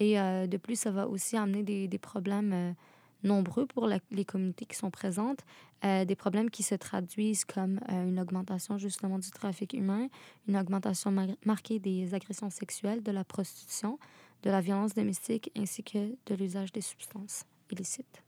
Et 0.00 0.14
de 0.14 0.56
plus, 0.58 0.78
ça 0.78 0.92
va 0.92 1.08
aussi 1.08 1.36
amener 1.36 1.64
des, 1.64 1.88
des 1.88 1.98
problèmes 1.98 2.76
nombreux 3.22 3.66
pour 3.66 3.88
les 4.10 4.24
communautés 4.24 4.64
qui 4.64 4.76
sont 4.76 4.90
présentes, 4.90 5.40
euh, 5.84 6.04
des 6.04 6.16
problèmes 6.16 6.50
qui 6.50 6.62
se 6.62 6.74
traduisent 6.74 7.44
comme 7.44 7.80
euh, 7.90 8.08
une 8.08 8.20
augmentation 8.20 8.78
justement 8.78 9.18
du 9.18 9.30
trafic 9.30 9.72
humain, 9.72 10.08
une 10.46 10.56
augmentation 10.56 11.14
marquée 11.44 11.78
des 11.78 12.14
agressions 12.14 12.50
sexuelles, 12.50 13.02
de 13.02 13.12
la 13.12 13.24
prostitution, 13.24 13.98
de 14.42 14.50
la 14.50 14.60
violence 14.60 14.94
domestique 14.94 15.50
ainsi 15.56 15.82
que 15.82 16.16
de 16.26 16.34
l'usage 16.34 16.72
des 16.72 16.80
substances 16.80 17.44
illicites. 17.70 18.22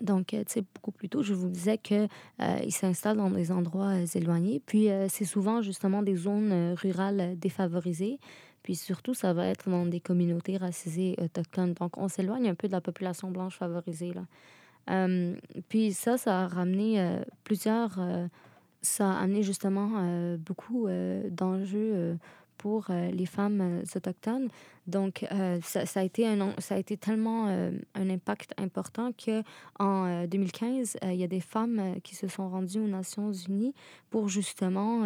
Donc, 0.00 0.32
euh, 0.32 0.44
tu 0.44 0.54
sais, 0.54 0.64
beaucoup 0.74 0.92
plus 0.92 1.08
tôt, 1.10 1.22
je 1.22 1.34
vous 1.34 1.50
disais 1.50 1.76
qu'ils 1.76 2.08
euh, 2.40 2.70
s'installent 2.70 3.18
dans 3.18 3.30
des 3.30 3.52
endroits 3.52 3.96
éloignés. 4.14 4.62
Puis, 4.64 4.88
c'est 5.08 5.26
souvent 5.26 5.60
justement 5.60 6.02
des 6.02 6.16
zones 6.16 6.74
rurales 6.74 7.38
défavorisées. 7.38 8.18
Puis 8.62 8.74
surtout, 8.74 9.14
ça 9.14 9.32
va 9.32 9.46
être 9.46 9.70
dans 9.70 9.86
des 9.86 10.00
communautés 10.00 10.56
racisées 10.56 11.16
autochtones. 11.18 11.74
Donc, 11.74 11.96
on 11.96 12.08
s'éloigne 12.08 12.48
un 12.48 12.54
peu 12.54 12.68
de 12.68 12.72
la 12.72 12.80
population 12.80 13.30
blanche 13.30 13.56
favorisée. 13.56 14.12
Là. 14.12 15.08
puis 15.68 15.92
ça, 15.92 16.18
ça 16.18 16.42
a 16.42 16.48
ramené 16.48 17.00
euh, 17.00 17.22
plusieurs... 17.44 17.96
Euh, 17.98 18.26
ça 18.82 19.10
a 19.10 19.20
amené 19.20 19.42
justement 19.42 19.90
euh, 19.96 20.38
beaucoup 20.38 20.88
d'enjeux 21.30 22.16
pour 22.56 22.86
les 22.88 23.26
femmes 23.26 23.82
autochtones. 23.94 24.48
Donc, 24.86 25.26
ça, 25.62 25.84
ça, 25.84 26.00
a 26.00 26.02
été 26.02 26.26
un, 26.26 26.54
ça 26.56 26.76
a 26.76 26.78
été 26.78 26.96
tellement 26.96 27.48
un 27.48 28.10
impact 28.10 28.54
important 28.56 29.10
qu'en 29.12 30.24
2015, 30.26 30.96
il 31.02 31.14
y 31.16 31.24
a 31.24 31.26
des 31.26 31.40
femmes 31.40 31.96
qui 32.02 32.14
se 32.14 32.26
sont 32.26 32.48
rendues 32.48 32.80
aux 32.80 32.88
Nations 32.88 33.32
Unies 33.32 33.74
pour 34.08 34.30
justement 34.30 35.04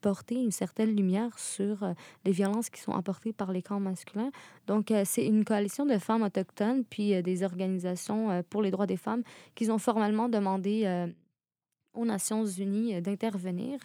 porter 0.00 0.36
une 0.36 0.50
certaine 0.50 0.94
lumière 0.94 1.38
sur 1.38 1.82
euh, 1.82 1.92
les 2.24 2.32
violences 2.32 2.70
qui 2.70 2.80
sont 2.80 2.92
apportées 2.92 3.32
par 3.32 3.52
les 3.52 3.62
camps 3.62 3.80
masculins. 3.80 4.30
Donc, 4.66 4.90
euh, 4.90 5.02
c'est 5.04 5.26
une 5.26 5.44
coalition 5.44 5.86
de 5.86 5.98
femmes 5.98 6.22
autochtones, 6.22 6.84
puis 6.84 7.14
euh, 7.14 7.22
des 7.22 7.42
organisations 7.42 8.42
pour 8.50 8.62
les 8.62 8.70
droits 8.70 8.86
des 8.86 8.96
femmes 8.96 9.22
qui 9.54 9.70
ont 9.70 9.78
formellement 9.78 10.28
demandé 10.28 11.06
aux 11.94 12.04
Nations 12.04 12.44
Unies 12.44 13.00
d'intervenir. 13.02 13.78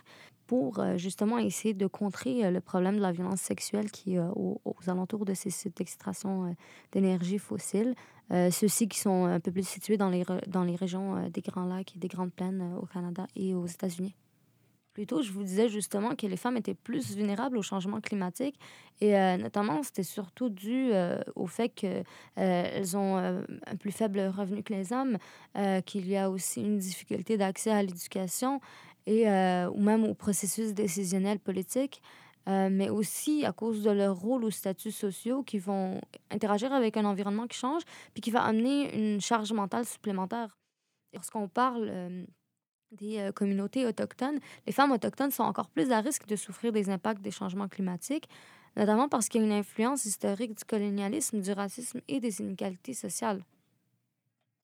pour 0.48 0.80
justement 0.96 1.40
essayer 1.40 1.74
de 1.74 1.88
contrer 1.88 2.52
le 2.52 2.62
problème 2.62 2.98
de 2.98 3.02
la 3.02 3.12
violence 3.12 3.42
sexuelle 3.42 3.90
qui 3.90 4.16
est 4.16 4.20
aux, 4.20 4.62
alentours 4.86 5.26
de 5.26 5.34
ces 5.34 5.50
sites 5.50 5.78
d'extraction 5.78 6.56
d'énergie 6.92 7.40
fossile. 7.40 7.96
Ceux-ci 8.30 8.88
qui 8.88 9.00
sont 9.00 9.26
un 9.26 9.40
peu 9.40 9.52
plus 9.52 9.68
situés 9.68 9.98
dans 9.98 10.10
les, 10.10 10.24
dans 10.48 10.64
les 10.64 10.76
régions 10.76 11.30
des 11.30 11.42
Grands 11.42 11.66
Lacs 11.66 11.96
et 11.96 12.00
des 12.00 12.08
Grandes 12.08 12.34
Plaines 12.34 12.78
au 12.80 12.86
Canada 12.86 13.26
et 13.36 13.56
aux 13.56 13.66
États-Unis. 13.66 14.16
Plus 14.96 15.08
tôt, 15.08 15.22
je 15.22 15.34
vous 15.34 15.44
disais 15.44 15.68
justement 15.68 16.16
que 16.16 16.26
les 16.26 16.38
femmes 16.38 16.56
étaient 16.56 16.74
plus 16.74 17.18
vulnérables 17.18 17.58
au 17.58 17.62
changement 17.62 18.00
climatique 18.00 18.58
et 19.02 19.18
euh, 19.18 19.36
notamment, 19.36 19.84
c'était 19.84 20.04
surtout 20.04 20.48
dû 20.48 20.92
euh, 20.94 21.20
au 21.36 21.48
fait 21.48 21.68
qu'elles 21.68 22.06
euh, 22.40 22.96
ont 22.96 23.18
un 23.18 23.76
plus 23.76 23.92
faible 23.92 24.22
revenu 24.22 24.64
que 24.64 24.74
les 24.74 24.94
hommes, 24.94 25.18
qu'il 25.86 26.08
y 26.08 26.16
a 26.16 26.30
aussi 26.30 26.62
une 26.62 26.78
difficulté 26.78 27.36
d'accès 27.36 27.72
à 27.72 27.84
l'éducation 27.84 28.62
et 29.06 29.26
ou 29.28 29.82
même 29.82 30.06
au 30.06 30.14
processus 30.14 30.74
décisionnel 30.74 31.40
politique. 31.40 32.02
mais 32.48 32.90
aussi 32.90 33.44
à 33.46 33.52
cause 33.52 33.84
de 33.84 33.92
leur 33.92 34.16
rôle 34.16 34.46
ou 34.46 34.52
statuts 34.52 34.92
sociaux 34.94 35.44
qui 35.44 35.60
vont 35.60 36.00
interagir 36.32 36.72
avec 36.72 36.96
un 36.96 37.04
environnement 37.04 37.48
qui 37.48 37.58
change, 37.58 37.82
puis 38.14 38.22
qui 38.22 38.32
va 38.32 38.44
amener 38.44 38.96
une 38.96 39.20
charge 39.20 39.52
mentale 39.52 39.86
supplémentaire. 39.86 40.58
Lorsqu'on 41.14 41.50
parle 41.50 41.92
des 42.96 43.20
euh, 43.20 43.32
communautés 43.32 43.86
autochtones, 43.86 44.40
les 44.66 44.74
femmes 44.74 44.92
autochtones 44.92 45.32
sont 45.32 45.44
encore 45.44 45.70
plus 45.70 45.92
à 45.92 46.00
risque 46.00 46.28
de 46.28 46.36
souffrir 46.36 46.72
des 46.72 46.90
impacts 46.90 47.22
des 47.22 47.32
changements 47.32 47.68
climatiques, 47.68 48.28
notamment 48.76 49.08
parce 49.08 49.30
qu'il 49.30 49.42
y 49.42 49.44
a 49.44 49.48
une 49.48 49.54
influence 49.54 50.06
historique 50.06 50.58
du 50.58 50.64
colonialisme, 50.66 51.42
du 51.42 51.52
racisme 51.52 52.02
et 52.08 52.20
des 52.20 52.42
inégalités 52.42 52.94
sociales. 52.94 53.42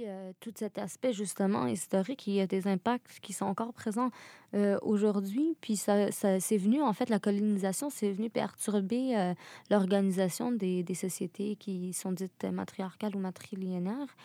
Euh, 0.02 0.32
tout 0.40 0.52
cet 0.56 0.80
aspect 0.80 1.14
justement 1.14 1.68
historique, 1.68 2.26
il 2.26 2.34
y 2.34 2.42
a 2.42 2.48
des 2.48 2.68
impacts 2.68 3.20
qui 3.22 3.34
sont 3.34 3.46
encore 3.46 3.72
présents 3.72 4.10
euh, 4.56 4.80
aujourd'hui. 4.82 5.56
Puis 5.62 5.76
ça, 5.76 6.12
ça 6.12 6.40
c'est 6.40 6.58
venu, 6.58 6.82
en 6.82 6.92
fait, 6.94 7.10
la 7.10 7.20
colonisation, 7.20 7.92
c'est 7.92 8.12
venu 8.12 8.32
perturber 8.32 9.34
l'organisation 9.70 10.52
des, 10.52 10.82
des, 10.82 10.96
sociétés 10.96 11.56
qui 11.56 11.94
sont 11.94 12.12
dites 12.14 12.46
matriarcales 12.46 13.16
ou 13.16 13.20
matrilinéaires 13.20 14.16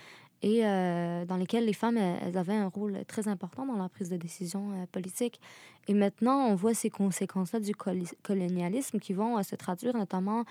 et 0.46 0.64
euh, 0.64 1.24
dans 1.24 1.36
lesquelles 1.36 1.64
les 1.64 1.72
femmes, 1.72 1.96
elles 1.96 2.38
avaient 2.38 2.54
un 2.54 2.68
rôle 2.68 3.04
très 3.06 3.26
important 3.26 3.66
dans 3.66 3.74
la 3.74 3.88
prise 3.88 4.10
de 4.10 4.16
décision 4.16 4.70
euh, 4.70 4.86
politique. 4.92 5.40
Et 5.88 5.94
maintenant, 5.94 6.46
on 6.46 6.54
voit 6.54 6.72
ces 6.72 6.88
conséquences-là 6.88 7.58
du 7.58 7.74
colonialisme 7.74 9.00
qui 9.00 9.12
vont 9.12 9.36
euh, 9.36 9.42
se 9.42 9.56
traduire 9.56 9.96
notamment 9.96 10.44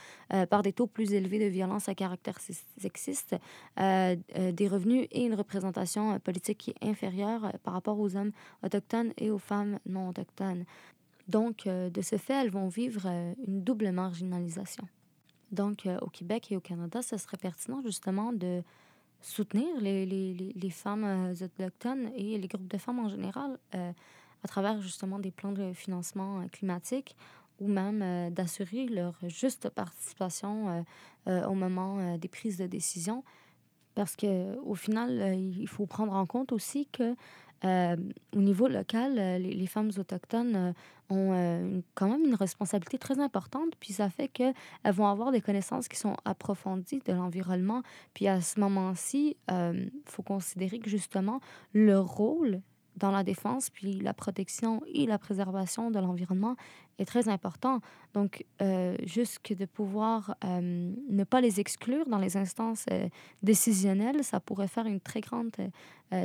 par 0.49 0.63
des 0.63 0.73
taux 0.73 0.87
plus 0.87 1.13
élevés 1.13 1.39
de 1.39 1.45
violence 1.45 1.87
à 1.87 1.95
caractère 1.95 2.39
sexiste, 2.77 3.35
des 3.77 4.67
revenus 4.67 5.07
et 5.11 5.25
une 5.25 5.35
représentation 5.35 6.19
politique 6.19 6.57
qui 6.57 6.71
est 6.71 6.85
inférieure 6.85 7.53
par 7.63 7.73
rapport 7.73 7.99
aux 7.99 8.15
hommes 8.15 8.31
autochtones 8.63 9.13
et 9.17 9.29
aux 9.31 9.37
femmes 9.37 9.79
non 9.85 10.09
autochtones. 10.09 10.65
Donc, 11.27 11.67
de 11.67 12.01
ce 12.01 12.17
fait, 12.17 12.33
elles 12.33 12.49
vont 12.49 12.67
vivre 12.67 13.07
une 13.47 13.63
double 13.63 13.91
marginalisation. 13.91 14.87
Donc, 15.51 15.87
au 16.01 16.09
Québec 16.09 16.51
et 16.51 16.57
au 16.57 16.61
Canada, 16.61 17.01
ce 17.01 17.17
serait 17.17 17.37
pertinent 17.37 17.81
justement 17.81 18.33
de 18.33 18.63
soutenir 19.25 19.67
les, 19.81 20.05
les, 20.05 20.53
les, 20.55 20.69
femmes 20.69 21.03
euh, 21.03 21.45
autochtones 21.45 22.11
et 22.15 22.37
les 22.37 22.47
groupes 22.47 22.67
de 22.67 22.77
femmes 22.77 22.99
en 22.99 23.09
général 23.09 23.57
euh, 23.73 23.91
à 24.43 24.47
travers 24.47 24.79
justement 24.81 25.17
des 25.17 25.31
plans 25.31 25.51
de 25.51 25.73
financement 25.73 26.41
euh, 26.41 26.47
climatique 26.51 27.15
ou 27.59 27.67
même 27.67 28.29
d'assurer 28.33 28.85
leur 28.87 29.13
juste 29.29 29.69
participation 29.69 30.85
au 31.25 31.53
moment 31.53 32.17
des 32.17 32.27
prises 32.27 32.57
de 32.57 32.67
décision. 32.67 33.23
Parce 33.93 34.17
qu'au 34.17 34.75
final, 34.75 35.39
il 35.39 35.65
faut 35.69 35.85
prendre 35.85 36.11
en 36.11 36.25
compte 36.25 36.51
aussi 36.51 36.85
que 36.87 37.15
euh, 37.63 37.95
au 38.35 38.41
niveau 38.41 38.67
local, 38.67 39.17
euh, 39.17 39.37
les, 39.37 39.67
femmes 39.67 39.91
autochtones 39.97 40.55
euh, 40.55 40.73
ont 41.09 41.83
quand 41.93 42.09
même 42.09 42.25
une 42.25 42.35
responsabilité 42.35 42.97
très 42.97 43.19
importante, 43.19 43.75
puis 43.79 43.93
ça 43.93 44.09
fait 44.09 44.27
qu'elles 44.27 44.53
vont 44.85 45.07
avoir 45.07 45.31
des 45.31 45.41
connaissances 45.41 45.87
qui 45.87 45.97
sont 45.97 46.17
approfondies 46.25 47.01
de 47.05 47.13
l'environnement. 47.13 47.83
Puis 48.13 48.27
à 48.27 48.41
ce 48.41 48.59
moment-ci, 48.59 49.37
il 49.49 49.91
faut 50.05 50.23
considérer 50.23 50.79
que 50.79 50.89
justement, 50.89 51.41
leur 51.73 52.07
rôle 52.07 52.61
dans 52.97 53.11
la 53.11 53.23
défense, 53.23 53.69
puis 53.69 53.99
la 53.99 54.13
protection 54.13 54.81
et 54.87 55.05
la 55.05 55.17
préservation 55.17 55.91
de 55.91 55.99
l'environnement 55.99 56.55
est 56.97 57.05
très 57.05 57.27
important. 57.27 57.81
Donc, 58.13 58.45
euh, 58.61 58.95
juste 59.03 59.51
de 59.53 59.65
pouvoir 59.65 60.35
euh, 60.43 60.93
ne 61.09 61.23
pas 61.23 61.41
les 61.41 61.59
exclure 61.59 62.05
dans 62.07 62.17
les 62.17 62.37
instances 62.37 62.85
euh, 62.91 63.09
décisionnelles, 63.43 64.23
ça 64.23 64.39
pourrait 64.39 64.67
faire 64.67 64.85
une 64.85 65.01
très 65.01 65.21
grande 65.21 65.51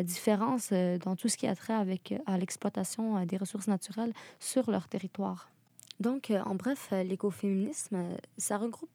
différence 0.04 0.72
dans 0.72 1.16
tout 1.16 1.28
ce 1.28 1.38
qui 1.38 1.46
a 1.46 1.56
trait 1.56 1.72
avec, 1.72 2.14
à 2.26 2.36
l'exploitation 2.36 3.24
des 3.24 3.38
ressources 3.38 3.66
naturelles 3.66 4.12
sur 4.38 4.70
leur 4.70 4.88
territoire. 4.88 5.50
Donc, 6.00 6.30
en 6.44 6.54
bref, 6.54 6.90
l'écoféminisme, 6.92 8.04
ça 8.36 8.58
regroupe 8.58 8.90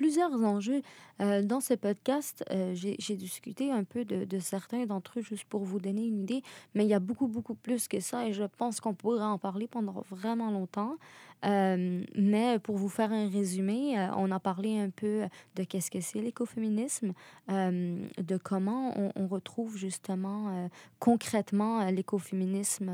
plusieurs 0.00 0.32
enjeux. 0.32 0.80
Euh, 1.20 1.42
dans 1.42 1.60
ce 1.60 1.74
podcast, 1.74 2.42
euh, 2.50 2.72
j'ai 2.74 3.16
discuté 3.16 3.70
un 3.70 3.84
peu 3.84 4.06
de, 4.06 4.38
certains 4.38 4.86
d'entre 4.86 5.18
eux 5.18 5.22
juste 5.22 5.44
pour 5.44 5.62
vous 5.62 5.78
donner 5.78 6.06
une 6.06 6.20
idée, 6.22 6.42
mais 6.74 6.86
il 6.86 6.88
y 6.88 6.94
a 6.94 7.00
beaucoup, 7.00 7.28
beaucoup 7.28 7.54
plus 7.54 7.86
que 7.86 8.00
ça 8.00 8.26
et 8.26 8.32
je 8.32 8.44
pense 8.44 8.80
qu'on 8.80 8.94
pourrait 8.94 9.22
en 9.22 9.36
parler 9.36 9.68
pendant 9.68 10.02
vraiment 10.10 10.50
longtemps. 10.50 10.96
Euh, 11.44 12.02
mais 12.16 12.58
pour 12.60 12.76
vous 12.76 12.88
faire 12.88 13.12
un 13.12 13.28
résumé, 13.28 13.98
on 14.16 14.30
a 14.30 14.40
parlé 14.40 14.78
un 14.78 14.88
peu 14.88 15.24
de 15.56 15.64
qu'est-ce 15.64 15.90
que 15.90 16.00
c'est 16.00 16.20
l'écoféminisme, 16.20 17.12
de 17.48 18.36
comment 18.42 18.94
on, 19.16 19.26
retrouve 19.26 19.76
justement 19.76 20.68
concrètement 20.98 21.84
l'écoféminisme 21.90 22.90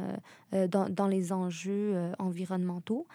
dans, 0.53 1.09
les 1.09 1.33
enjeux 1.33 2.13
environnementaux 2.19 3.07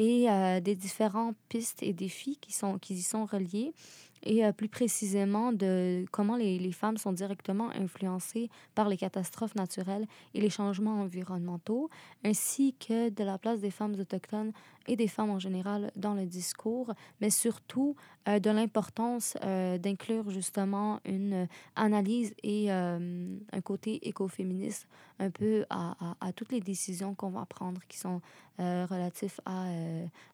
et 0.00 0.30
euh, 0.30 0.60
des 0.60 0.74
différentes 0.74 1.36
pistes 1.50 1.82
et 1.82 1.92
défis 1.92 2.38
qui, 2.40 2.54
sont, 2.54 2.78
qui 2.78 2.94
y 2.94 3.02
sont 3.02 3.26
reliés 3.26 3.74
et 4.22 4.44
euh, 4.44 4.52
plus 4.52 4.68
précisément 4.68 5.52
de 5.52 6.04
comment 6.10 6.36
les, 6.36 6.58
les, 6.58 6.72
femmes 6.72 6.96
sont 6.96 7.12
directement 7.12 7.70
influencées 7.70 8.50
par 8.74 8.88
les 8.88 8.96
catastrophes 8.96 9.54
naturelles 9.54 10.06
et 10.34 10.40
les 10.40 10.50
changements 10.50 11.00
environnementaux, 11.00 11.90
ainsi 12.24 12.74
que 12.74 13.08
de 13.08 13.24
la 13.24 13.38
place 13.38 13.60
des 13.60 13.70
femmes 13.70 13.98
autochtones 13.98 14.52
et 14.86 14.96
des 14.96 15.08
femmes 15.08 15.30
en 15.30 15.38
général 15.38 15.90
dans 15.96 16.14
le 16.14 16.26
discours, 16.26 16.92
mais 17.20 17.30
surtout 17.30 17.96
euh, 18.28 18.38
de 18.38 18.50
l'importance 18.50 19.36
euh, 19.44 19.78
d'inclure 19.78 20.30
justement 20.30 21.00
une 21.04 21.46
analyse 21.76 22.34
et 22.42 22.70
un 22.70 23.60
côté 23.64 24.06
écoféministe 24.08 24.86
un 25.18 25.30
peu 25.30 25.64
à, 25.70 25.96
à, 26.00 26.28
à 26.28 26.32
toutes 26.32 26.52
les 26.52 26.60
décisions 26.60 27.14
qu'on 27.14 27.30
va 27.30 27.46
prendre 27.46 27.80
qui 27.88 27.98
sont 27.98 28.20
relatifs 28.58 29.40
à 29.46 29.66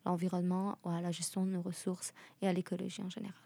l'environnement, 0.04 0.78
à 0.84 1.00
la 1.00 1.12
gestion 1.12 1.46
de 1.46 1.50
nos 1.52 1.62
ressources 1.62 2.12
et 2.42 2.48
à 2.48 2.52
l'écologie 2.52 3.02
en 3.02 3.10
général. 3.10 3.45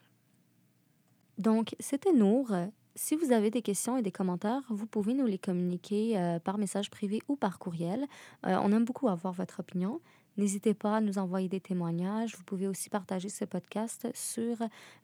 Donc, 1.39 1.75
c'était 1.79 2.13
Nour. 2.13 2.53
Si 2.97 3.17
vous 3.17 3.33
avez 3.33 3.51
des 3.51 3.63
questions 3.63 3.97
et 3.97 4.03
des 4.03 4.11
commentaires, 4.11 4.63
vous 4.69 4.87
pouvez 4.87 5.15
nous 5.15 5.27
les 5.27 5.39
communiquer 5.39 6.19
euh, 6.19 6.39
par 6.39 6.59
message 6.59 6.91
privé 6.91 7.23
ou 7.29 7.37
par 7.37 7.59
courriel. 7.59 8.07
Euh, 8.47 8.59
on 8.63 8.73
aime 8.73 8.85
beaucoup 8.85 9.09
avoir 9.09 9.33
votre 9.33 9.61
opinion. 9.61 10.01
N'hésitez 10.37 10.75
pas 10.75 10.97
à 10.97 11.01
nous 11.01 11.19
envoyer 11.19 11.49
des 11.49 11.61
témoignages. 11.61 12.37
Vous 12.37 12.45
pouvez 12.45 12.67
aussi 12.67 12.91
partager 12.91 13.29
ce 13.29 13.45
podcast 13.45 14.09
sur 14.15 14.57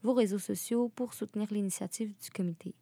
vos 0.03 0.15
réseaux 0.15 0.39
sociaux 0.39 0.91
pour 0.95 1.15
soutenir 1.15 1.49
l'initiative 1.51 2.13
du 2.23 2.31
comité. 2.31 2.75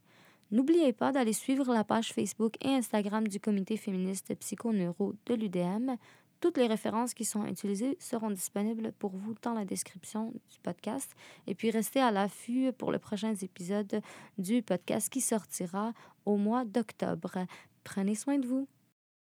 N'oubliez 0.51 0.93
pas 0.93 1.11
d'aller 1.11 1.33
suivre 1.33 1.73
la 1.73 1.85
page 1.85 2.13
Facebook 2.13 2.55
et 2.65 2.69
Instagram 2.69 3.27
du 3.27 3.41
comité 3.41 3.77
féministe 3.77 4.35
psychoneuro 4.37 5.15
de 5.27 5.35
l'UDM. 5.35 5.97
Toutes 6.45 6.59
les 6.59 6.67
références 6.67 7.15
qui 7.15 7.25
sont 7.25 7.47
utilisées 7.47 7.97
seront 7.99 8.31
disponibles 8.31 8.93
pour 8.99 9.17
vous 9.17 9.35
dans 9.41 9.55
la 9.55 9.65
description 9.65 10.31
du 10.31 10.59
podcast. 10.63 11.11
Et 11.47 11.55
puis 11.55 11.71
restez 11.71 12.03
à 12.03 12.11
l'affût 12.11 12.71
pour 12.77 12.93
le 12.93 12.99
prochain 12.99 13.35
épisode 13.35 14.03
du 14.37 14.61
podcast 14.61 15.11
qui 15.11 15.23
sortira 15.23 15.95
au 16.27 16.37
mois 16.37 16.67
d'octobre. 16.67 17.47
Prenez 17.83 18.15
soin 18.15 18.39
de 18.39 18.47
vous. 18.47 18.69